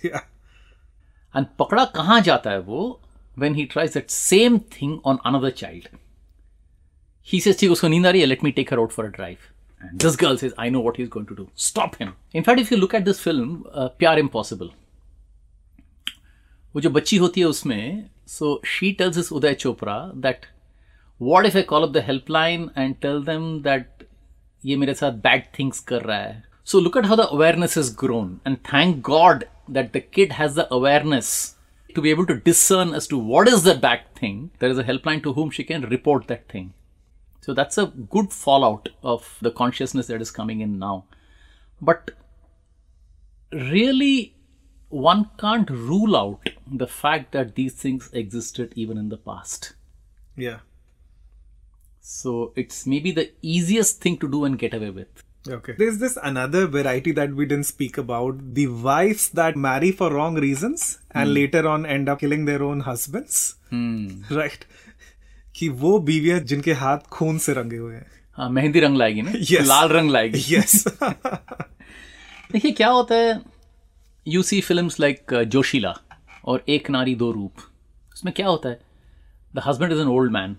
And 0.04 1.46
पकड़ा 1.58 1.84
कहाँ 1.96 2.20
जाता 2.20 2.50
है 2.50 2.60
वो 2.60 3.00
when 3.38 3.54
he 3.54 3.66
tries 3.66 3.92
that 3.92 4.10
same 4.10 4.58
thing 4.60 5.00
on 5.04 5.18
another 5.24 5.50
child. 5.50 5.88
He 7.22 7.40
says, 7.40 7.58
ठीक 7.60 7.70
उसको 7.70 7.88
नींद 7.88 8.06
आ 8.06 8.10
रही 8.10 8.20
है, 8.20 8.26
let 8.26 8.42
me 8.44 8.52
take 8.52 8.70
her 8.70 8.80
out 8.80 8.92
for 8.92 9.04
a 9.04 9.12
drive. 9.12 9.52
And 9.80 10.00
this 10.00 10.16
girl 10.16 10.38
says, 10.38 10.54
I 10.56 10.68
know 10.70 10.80
what 10.80 10.96
he's 10.96 11.08
going 11.08 11.26
to 11.26 11.34
do. 11.34 11.48
Stop 11.54 11.96
him. 11.96 12.14
In 12.32 12.44
fact, 12.44 12.60
if 12.60 12.70
you 12.70 12.76
look 12.78 12.94
at 12.94 13.04
this 13.04 13.20
film, 13.20 13.64
uh, 13.74 13.88
प्यार 14.00 14.18
impossible, 14.18 14.70
वो 16.74 16.80
जो 16.80 16.90
बच्ची 16.90 17.16
होती 17.16 17.40
है 17.40 17.46
उसमें, 17.46 18.08
so 18.26 18.60
she 18.64 18.94
tells 18.94 19.16
this 19.16 19.30
Uday 19.30 19.54
Chopra 19.54 20.12
that 20.22 20.46
what 21.18 21.46
if 21.46 21.56
I 21.56 21.62
call 21.62 21.84
up 21.84 21.92
the 21.92 22.02
helpline 22.02 22.70
and 22.74 23.00
tell 23.00 23.22
them 23.22 23.62
that 23.62 24.04
ये 24.64 24.76
मेरे 24.76 24.94
साथ 24.94 25.20
bad 25.22 25.52
things 25.58 25.80
कर 25.80 26.02
रहा 26.02 26.18
है. 26.18 26.42
So 26.64 26.78
look 26.78 26.96
at 26.96 27.06
how 27.06 27.16
the 27.16 27.28
awareness 27.30 27.74
has 27.74 27.90
grown 27.90 28.40
and 28.44 28.62
thank 28.62 29.02
God 29.02 29.44
that 29.68 29.92
the 29.92 30.00
kid 30.00 30.32
has 30.32 30.54
the 30.54 30.72
awareness 30.72 31.56
to 31.94 32.00
be 32.02 32.10
able 32.10 32.26
to 32.26 32.36
discern 32.36 32.94
as 32.94 33.06
to 33.08 33.18
what 33.18 33.48
is 33.48 33.62
the 33.62 33.74
bad 33.74 34.02
thing. 34.14 34.50
There 34.58 34.70
is 34.70 34.78
a 34.78 34.84
helpline 34.84 35.22
to 35.22 35.32
whom 35.32 35.50
she 35.50 35.64
can 35.64 35.82
report 35.82 36.26
that 36.28 36.48
thing. 36.48 36.74
So 37.40 37.54
that's 37.54 37.78
a 37.78 37.86
good 37.86 38.32
fallout 38.32 38.88
of 39.02 39.38
the 39.40 39.50
consciousness 39.50 40.08
that 40.08 40.20
is 40.20 40.30
coming 40.30 40.60
in 40.60 40.78
now. 40.78 41.04
But 41.80 42.10
really, 43.52 44.34
one 44.88 45.30
can't 45.38 45.70
rule 45.70 46.16
out 46.16 46.50
the 46.66 46.86
fact 46.86 47.32
that 47.32 47.54
these 47.54 47.74
things 47.74 48.10
existed 48.12 48.72
even 48.76 48.98
in 48.98 49.08
the 49.08 49.16
past. 49.16 49.74
Yeah. 50.36 50.58
So 52.00 52.52
it's 52.56 52.86
maybe 52.86 53.10
the 53.10 53.32
easiest 53.42 54.00
thing 54.00 54.18
to 54.18 54.28
do 54.28 54.44
and 54.44 54.58
get 54.58 54.74
away 54.74 54.90
with. 54.90 55.22
Okay. 55.49 55.73
There's 55.77 55.97
this 55.97 56.17
another 56.21 56.67
variety 56.67 57.11
that 57.13 57.31
we 57.33 57.45
didn't 57.45 57.65
speak 57.67 57.97
about 57.97 58.41
the 58.53 58.67
wives 58.67 59.29
that 59.29 59.55
marry 59.55 59.91
for 59.91 60.09
wrong 60.13 60.35
reasons 60.35 60.83
and 61.11 61.33
later 61.33 61.67
on 61.67 61.85
end 61.85 62.09
up 62.09 62.19
killing 62.19 62.45
their 62.45 62.63
own 62.63 62.81
husbands. 62.81 63.39
Right. 64.39 64.65
कि 65.55 65.67
वो 65.79 65.97
बीवियां 65.99 66.39
जिनके 66.49 66.73
हाथ 66.73 67.07
खून 67.13 67.37
से 67.45 67.53
रंगे 67.53 67.77
हुए 67.77 67.95
हैं 67.95 68.05
हाँ 68.37 68.49
मेहंदी 68.49 68.79
रंग 68.79 68.97
लाएगी 68.97 69.21
ना 69.21 69.31
Yes. 69.31 69.67
लाल 69.67 69.89
रंग 69.89 70.11
लाएगी 70.11 70.43
यस 70.55 70.83
देखिए 72.51 72.71
क्या 72.71 72.89
होता 72.89 73.15
है 73.15 73.39
you 74.25 74.43
see 74.43 74.61
film 74.61 74.89
like 74.99 75.33
Joshila 75.55 75.93
और 76.51 76.63
एक 76.75 76.89
नारी 76.89 77.15
दो 77.15 77.31
रूप 77.31 77.61
उसमें 78.13 78.33
क्या 78.33 78.47
होता 78.47 78.69
है 78.69 78.79
the 79.55 79.61
husband 79.65 79.93
is 79.93 79.99
an 79.99 80.07
old 80.07 80.31
man 80.31 80.55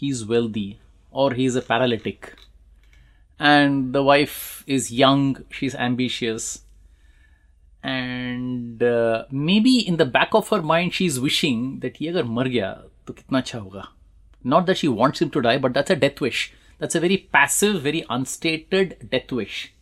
he 0.00 0.10
is 0.10 0.22
wealthy 0.30 0.66
और 1.12 1.36
he 1.36 1.46
is 1.46 1.56
a 1.56 1.60
paralytic 1.68 2.26
and 3.39 3.93
the 3.93 4.03
wife 4.03 4.63
is 4.67 4.91
young. 4.91 5.43
She's 5.49 5.73
ambitious. 5.73 6.61
And 7.81 8.83
uh, 8.83 9.23
maybe 9.31 9.79
in 9.87 9.95
the 9.95 10.05
back 10.05 10.29
of 10.33 10.49
her 10.49 10.61
mind 10.61 10.93
she's 10.93 11.19
wishing 11.19 11.79
that 11.79 12.01
ye 12.01 12.09
agar 12.09 12.25
mar 12.25 12.43
gaya 12.43 12.83
to 13.05 13.13
kitna 13.13 13.41
acha 13.41 13.61
hoga. 13.63 13.87
Not 14.43 14.65
that 14.65 14.77
she 14.77 14.89
wants 14.89 15.21
him 15.21 15.29
to 15.31 15.41
die 15.41 15.57
but 15.57 15.73
that's 15.73 15.89
a 15.89 15.95
death 15.95 16.19
wish. 16.19 16.51
That's 16.77 16.95
a 16.95 16.99
very 16.99 17.17
passive 17.17 17.81
very 17.81 18.05
unstated 18.09 19.09
death 19.09 19.31
wish. 19.31 19.73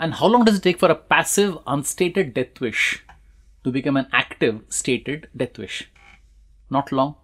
And 0.00 0.14
how 0.14 0.26
long 0.26 0.44
does 0.44 0.58
it 0.58 0.62
take 0.62 0.80
for 0.80 0.90
a 0.90 0.96
passive 0.96 1.58
unstated 1.66 2.34
death 2.34 2.60
wish 2.60 3.04
to 3.62 3.70
become 3.70 3.96
an 3.96 4.08
active 4.12 4.62
stated 4.68 5.28
death 5.36 5.58
wish? 5.58 5.88
Not 6.70 6.90
long. 6.90 7.14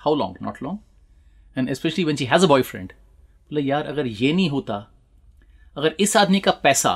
How 0.00 0.10
long? 0.10 0.36
Not 0.40 0.60
long. 0.60 0.82
And 1.54 1.68
especially 1.70 2.04
when 2.04 2.16
she 2.16 2.26
has 2.26 2.42
a 2.42 2.48
boyfriend. 2.48 2.94
बोले 3.54 3.66
यार 3.66 3.86
अगर 3.86 4.06
ये 4.06 4.32
नहीं 4.32 4.48
होता 4.50 4.76
अगर 5.76 5.94
इस 6.00 6.16
आदमी 6.16 6.40
का 6.40 6.50
पैसा 6.62 6.92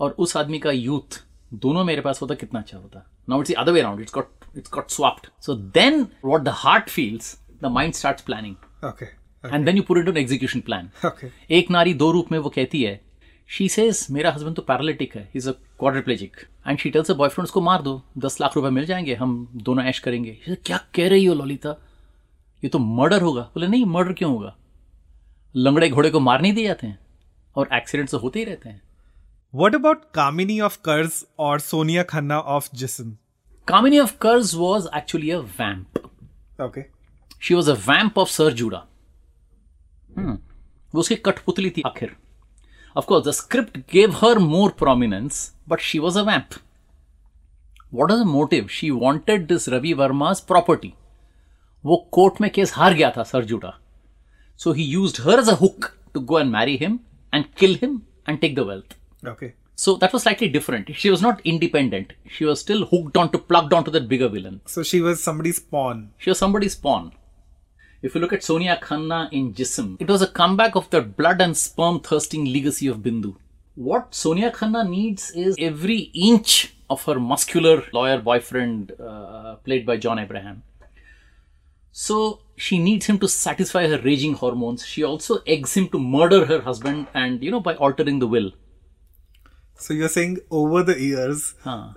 और 0.00 0.10
उस 0.18 0.36
आदमी 0.36 0.58
का 0.58 0.70
यूथ 0.70 1.22
दोनों 1.54 1.84
मेरे 1.84 2.00
पास 2.00 2.20
होता 2.22 2.34
कितना 2.34 2.60
अच्छा 2.60 2.78
होता? 2.78 3.04
Now 3.28 3.40
it's 3.40 3.52
other 3.52 3.72
way 3.72 3.80
around 3.80 4.00
it's 4.00 4.14
got 4.14 4.56
it's 4.56 4.70
got 4.74 4.90
swapped 4.90 5.26
so 5.42 5.54
then 5.76 6.00
what 6.24 6.42
the 6.42 6.48
heart 6.56 6.88
feels 6.88 7.34
the 7.62 7.66
mind 7.66 7.94
starts 7.94 8.22
planning 8.22 8.84
okay 8.84 9.04
and 9.54 9.64
then 9.66 9.76
you 9.76 9.82
put 9.82 9.98
it 9.98 10.08
an 10.08 10.16
execution 10.16 10.60
plan 10.60 10.90
okay 11.06 11.30
एक 11.58 11.70
नारी 11.70 11.94
दो 11.94 12.10
रूप 12.12 12.32
में 12.32 12.38
वो 12.38 12.50
कहती 12.50 12.82
है 12.82 13.00
शी 13.48 13.68
सेज 13.68 14.06
मेरा 14.10 14.32
husband 14.32 14.56
तो 14.56 14.62
पैरालिटिक 14.62 15.16
है 15.16 15.28
is 15.36 15.48
a 15.50 15.52
quadriplegic 15.52 16.36
and 16.66 16.78
she 16.78 16.90
tells 16.90 17.10
a 17.10 17.14
boyfriend 17.14 17.44
उसको 17.44 17.60
मार 17.60 17.82
दो 17.82 18.02
दस 18.18 18.40
लाख 18.40 18.56
रुपए 18.56 18.70
मिल 18.70 18.86
जाएँगे 18.86 19.14
हम 19.14 19.36
दोनों 19.54 19.84
ऐश 19.84 19.98
करेंगे. 19.98 20.38
क्या 20.66 20.80
कह 20.94 21.08
रही 21.08 21.24
हो 21.24 21.34
ललिता? 21.34 21.76
ये 22.62 22.68
तो 22.68 22.78
मर्डर 22.78 23.22
होगा. 23.22 23.42
बोले 23.42 23.66
नहीं 23.66 23.84
मर्डर 23.84 24.12
क्यों 24.12 24.32
होगा? 24.32 24.56
लंगड़े 25.54 25.88
घोड़े 25.88 26.10
को 26.10 26.20
मार 26.20 26.40
नहीं 26.42 26.52
दिए 26.54 26.66
जाते 26.66 26.86
हैं 26.86 26.98
और 27.56 27.68
एक्सीडेंट्स 27.74 28.12
तो 28.12 28.18
होते 28.18 28.38
ही 28.38 28.44
रहते 28.44 28.68
हैं। 28.68 28.80
वट 29.54 29.74
अबाउट 29.74 30.02
कामिनी 30.14 30.60
ऑफ़ 30.60 30.78
कर्ज 30.84 31.24
और 31.38 31.60
Sonia 31.60 32.02
Khanna 32.02 32.38
of 32.56 32.68
Jism 32.74 33.16
Kamini 33.68 33.98
of 33.98 34.16
Karz 34.20 34.54
was 34.54 34.88
actually 34.96 35.30
a 35.30 35.38
vamp 35.38 35.98
Okay. 36.60 36.82
She 37.42 37.54
was 37.54 37.70
a 37.70 37.74
vamp 37.80 38.18
of 38.18 38.28
sir 38.30 38.52
Judah 38.52 38.78
वो 40.18 41.00
उसकी 41.00 41.14
कठपुतली 41.16 41.70
थी 41.70 41.82
आखिर। 41.86 42.14
Of course 42.96 43.26
the 43.26 43.30
script 43.30 43.78
gave 43.92 44.14
her 44.14 44.38
more 44.38 44.70
prominence 44.78 45.52
but 45.68 45.80
she 45.80 45.98
was 45.98 46.18
a 46.18 46.22
vamp 46.22 46.58
what 47.94 48.10
is 48.10 48.20
a 48.20 48.24
motive 48.26 48.66
she 48.70 48.90
wanted 48.90 49.46
this 49.48 49.68
Ravi 49.68 49.92
Varma's 49.92 50.40
property 50.48 50.92
वो 51.84 51.96
court 52.12 52.40
में 52.40 52.50
case 52.50 52.72
हार 52.74 52.94
गया 52.94 53.10
था 53.16 53.22
sir 53.22 53.44
Judah 53.44 53.78
So 54.58 54.72
he 54.72 54.82
used 54.82 55.18
her 55.18 55.38
as 55.38 55.46
a 55.46 55.54
hook 55.54 55.96
to 56.14 56.20
go 56.20 56.38
and 56.38 56.50
marry 56.50 56.76
him 56.76 57.00
and 57.32 57.54
kill 57.54 57.74
him 57.76 58.04
and 58.26 58.40
take 58.40 58.56
the 58.56 58.64
wealth. 58.64 58.92
Okay. 59.24 59.54
So 59.76 59.94
that 59.98 60.12
was 60.12 60.24
slightly 60.24 60.48
different. 60.48 60.96
She 60.96 61.10
was 61.10 61.22
not 61.22 61.40
independent. 61.44 62.14
She 62.26 62.44
was 62.44 62.58
still 62.58 62.84
hooked 62.84 63.16
onto, 63.16 63.38
plugged 63.38 63.72
onto 63.72 63.92
that 63.92 64.08
bigger 64.08 64.28
villain. 64.28 64.60
So 64.66 64.82
she 64.82 65.00
was 65.00 65.22
somebody's 65.22 65.60
pawn. 65.60 66.10
She 66.18 66.30
was 66.30 66.38
somebody's 66.38 66.74
pawn. 66.74 67.12
If 68.02 68.16
you 68.16 68.20
look 68.20 68.32
at 68.32 68.42
Sonia 68.42 68.80
Khanna 68.82 69.32
in 69.32 69.54
Jism, 69.54 69.96
it 70.00 70.08
was 70.08 70.22
a 70.22 70.26
comeback 70.26 70.74
of 70.74 70.90
that 70.90 71.16
blood 71.16 71.40
and 71.40 71.56
sperm 71.56 72.00
thirsting 72.00 72.44
legacy 72.46 72.88
of 72.88 72.98
Bindu. 72.98 73.36
What 73.76 74.12
Sonia 74.12 74.50
Khanna 74.50 74.88
needs 74.88 75.30
is 75.30 75.54
every 75.60 76.10
inch 76.14 76.74
of 76.90 77.04
her 77.04 77.20
muscular 77.20 77.84
lawyer 77.92 78.18
boyfriend, 78.20 78.92
uh, 79.00 79.54
played 79.64 79.86
by 79.86 79.98
John 79.98 80.18
Abraham. 80.18 80.64
So 81.92 82.40
she 82.58 82.78
needs 82.78 83.06
him 83.06 83.18
to 83.20 83.28
satisfy 83.28 83.86
her 83.88 83.98
raging 83.98 84.34
hormones. 84.34 84.84
She 84.86 85.02
also 85.04 85.38
eggs 85.46 85.74
him 85.76 85.88
to 85.90 85.98
murder 85.98 86.44
her 86.46 86.60
husband 86.60 87.06
and, 87.14 87.42
you 87.42 87.50
know, 87.50 87.60
by 87.60 87.74
altering 87.76 88.18
the 88.18 88.26
will. 88.26 88.52
So 89.76 89.94
you're 89.94 90.08
saying 90.08 90.38
over 90.50 90.82
the 90.82 91.00
years, 91.00 91.54
Huh. 91.64 91.90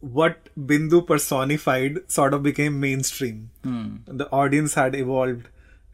what 0.00 0.48
Bindu 0.58 1.06
personified 1.06 2.00
sort 2.08 2.34
of 2.34 2.42
became 2.42 2.80
mainstream. 2.80 3.50
Hmm. 3.62 3.96
The 4.06 4.28
audience 4.30 4.74
had 4.74 4.94
evolved 4.94 5.46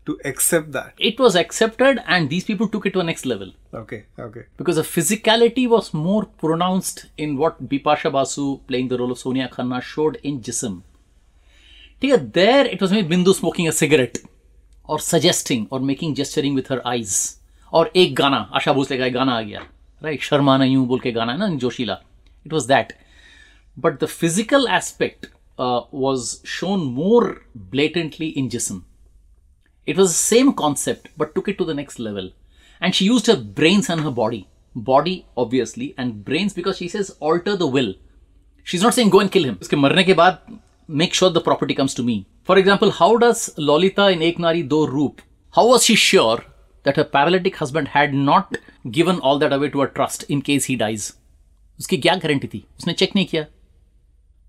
to 0.06 0.18
accept 0.24 0.72
that. 0.72 0.94
It 0.98 1.18
was 1.18 1.34
accepted 1.34 2.00
and 2.06 2.28
these 2.30 2.44
people 2.44 2.68
took 2.68 2.86
it 2.86 2.92
to 2.94 3.00
a 3.00 3.04
next 3.04 3.24
level. 3.26 3.52
Okay, 3.72 4.04
okay. 4.18 4.42
because 4.58 4.76
the 4.76 4.82
physicality 4.82 5.68
was 5.68 5.92
more 5.94 6.24
pronounced 6.26 7.06
in 7.16 7.36
what 7.36 7.68
Bipasha 7.68 8.12
Basu 8.12 8.58
playing 8.66 8.88
the 8.88 8.98
role 8.98 9.12
of 9.12 9.18
Sonia 9.18 9.48
Khanna 9.48 9.80
showed 9.82 10.18
in 10.22 10.40
Jism. 10.40 10.82
ठीक 12.04 12.12
है 12.12 12.18
there 12.30 12.66
it 12.66 12.82
was 12.82 12.92
मे 12.94 13.02
Bindu 13.02 13.32
smoking 13.32 13.68
a 13.68 13.70
cigarette 13.72 14.18
और 14.88 15.00
suggesting 15.00 15.66
और 15.72 15.80
making 15.80 16.14
gesturing 16.14 16.56
with 16.56 16.70
her 16.70 16.82
eyes 16.86 17.14
और 17.72 17.90
एक 17.96 18.14
गाना, 18.14 18.36
आशा 18.54 18.72
भोसले 18.72 18.96
का 18.98 19.06
एक 19.06 19.12
गाना 19.12 19.36
आ 19.36 19.40
गया। 19.40 19.58
Right 19.58 20.04
right? 20.04 20.28
शर्मा 20.28 20.56
ना 20.56 20.64
यूँ 20.64 20.86
बोल 20.86 21.00
के 21.00 21.12
गाना 21.12 21.32
है 21.32 21.38
ना, 21.38 21.48
जोशीला। 21.56 21.98
It 22.46 22.52
was 22.52 22.66
that 22.68 22.92
but 23.76 23.98
the 24.02 24.06
physical 24.06 24.66
aspect 24.70 25.26
was 25.94 26.34
shown 26.48 26.80
more 26.94 27.24
blatantly 27.70 28.26
in 28.26 28.48
Jism 28.48 28.82
it 29.88 29.98
was 29.98 30.10
the 30.10 30.14
same 30.14 30.50
concept 30.60 31.08
but 31.18 31.32
took 31.34 31.48
it 31.48 31.58
to 31.58 31.64
the 31.64 31.76
next 31.76 32.00
level 32.00 32.30
and 32.82 32.92
she 32.92 33.06
use 33.06 33.30
her 33.30 33.36
brains 33.60 33.90
and 33.90 34.00
her 34.00 34.10
body 34.20 34.44
body 34.90 35.22
obviously 35.38 35.92
and 35.98 36.12
brains 36.26 36.56
because 36.56 36.76
she 36.76 36.88
says 36.88 37.12
alter 37.22 37.56
the 37.56 37.70
will 37.74 37.94
she 38.66 38.76
is 38.76 38.84
not 38.84 38.92
saying 38.92 39.10
go 39.10 39.22
and 39.22 39.30
kill 39.30 39.44
him 39.44 39.56
उसके 39.60 39.76
मरने 39.76 40.04
के 40.04 40.14
बाद 40.14 40.46
make 40.88 41.14
sure 41.14 41.30
the 41.30 41.40
property 41.40 41.74
comes 41.74 41.94
to 41.94 42.02
me. 42.02 42.26
For 42.44 42.56
example, 42.58 42.90
how 42.90 43.16
does 43.16 43.50
Lolita 43.58 44.08
in 44.08 44.22
Ek 44.22 44.38
Nari 44.38 44.62
Do 44.62 44.86
Roop, 44.86 45.20
how 45.54 45.66
was 45.68 45.84
she 45.84 45.94
sure 45.94 46.44
that 46.84 46.96
her 46.96 47.04
paralytic 47.04 47.56
husband 47.56 47.88
had 47.88 48.14
not 48.14 48.56
given 48.90 49.18
all 49.20 49.38
that 49.38 49.52
away 49.52 49.70
to 49.70 49.82
a 49.82 49.88
trust 49.88 50.24
in 50.28 50.42
case 50.42 50.64
he 50.72 50.76
dies? 50.76 51.12
उसकी 51.80 51.96
क्या 51.98 52.14
guarantee 52.16 52.48
थी 52.48 52.64
उसने 52.78 52.92
check 52.98 53.14
नहीं 53.16 53.26
किया 53.26 53.44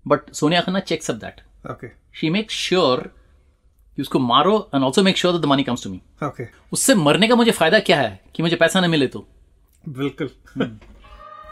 but 0.04 0.30
Sonia 0.40 0.60
Khanna 0.62 0.80
checks 0.90 1.10
up 1.10 1.16
that 1.24 1.40
Okay. 1.70 1.88
She 2.20 2.28
make 2.30 2.50
sure 2.50 3.00
कि 3.96 4.02
उसको 4.02 4.18
मारो 4.18 4.52
and 4.74 4.84
also 4.84 5.02
make 5.02 5.16
sure 5.16 5.38
the 5.38 5.44
money 5.52 5.62
comes 5.64 5.82
to 5.84 5.90
me 5.90 6.00
Okay. 6.24 6.46
उससे 6.72 6.94
मरने 6.94 7.28
का 7.28 7.36
मुझे 7.36 7.50
फ़ायदा 7.50 7.78
क्या 7.88 8.00
है 8.00 8.20
कि 8.34 8.42
मुझे 8.42 8.56
पैसा 8.56 8.80
न 8.80 8.90
मिले 8.90 9.06
तो 9.16 9.26
Vilkul. 9.84 10.30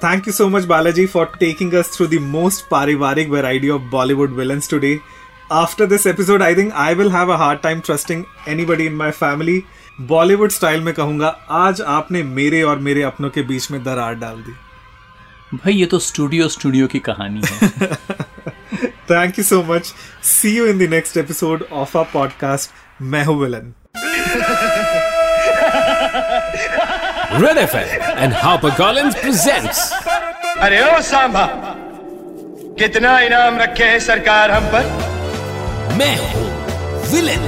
Thank 0.04 0.26
you 0.28 0.32
so 0.32 0.48
much 0.48 0.64
Balaji 0.64 1.06
for 1.06 1.30
taking 1.40 1.74
us 1.74 1.90
through 1.96 2.06
the 2.06 2.14
most 2.22 2.64
पारिवारिक 2.70 3.28
variety 3.30 3.68
of 3.70 3.82
Bollywood 3.90 4.34
villain 4.36 4.60
today 4.70 4.98
after 5.52 5.86
this 5.86 6.06
episode 6.06 6.42
I 6.42 6.54
think 6.54 6.72
I 6.72 6.94
will 6.94 7.10
have 7.10 7.32
a 7.32 7.36
hard 7.36 7.60
time 7.60 7.80
trusting 7.80 8.24
anybody 8.64 8.86
in 8.86 8.94
my 8.94 9.10
family 9.10 9.62
Bollywood 10.00 10.50
style 10.50 10.80
में 10.80 10.92
कहूँगा 10.94 11.28
आज 11.50 11.80
आपने 11.80 12.22
मेरे 12.22 12.62
और 12.62 12.78
मेरे 12.78 13.02
अपनों 13.02 13.30
के 13.30 13.42
बीच 13.42 13.70
में 13.70 13.82
दरार 13.84 14.14
डाल 14.14 14.36
दी। 14.36 14.52
भाई 15.54 15.72
ये 15.72 15.86
तो 15.86 15.98
स्टूडियो 15.98 16.48
स्टूडियो 16.48 16.86
की 16.86 16.98
कहानी 16.98 17.42
है। 17.44 17.94
Thank 19.10 19.38
you 19.38 19.44
so 19.44 19.62
much 19.68 19.92
see 20.24 20.56
you 20.56 20.66
in 20.66 20.78
the 20.78 20.90
next 20.90 21.16
episode 21.16 21.64
of 21.72 21.96
a 21.98 22.02
podcast 22.12 23.02
मैं 23.02 23.24
हूँ 23.24 23.40
villain. 23.40 23.72
Red 27.42 27.56
FM 27.56 28.00
and 28.16 28.32
HarperCollins 28.32 29.14
presents 29.20 29.78
अरे 30.64 30.80
ओ 30.82 31.00
सांभा 31.02 31.44
कितना 32.78 33.18
इनाम 33.20 33.58
रखे 33.58 33.84
है 33.84 33.98
सरकार 34.00 34.50
हम 34.50 34.66
पर 34.74 34.84
मैं 35.98 36.14
हूँ 36.34 36.44
विलेन 37.12 37.46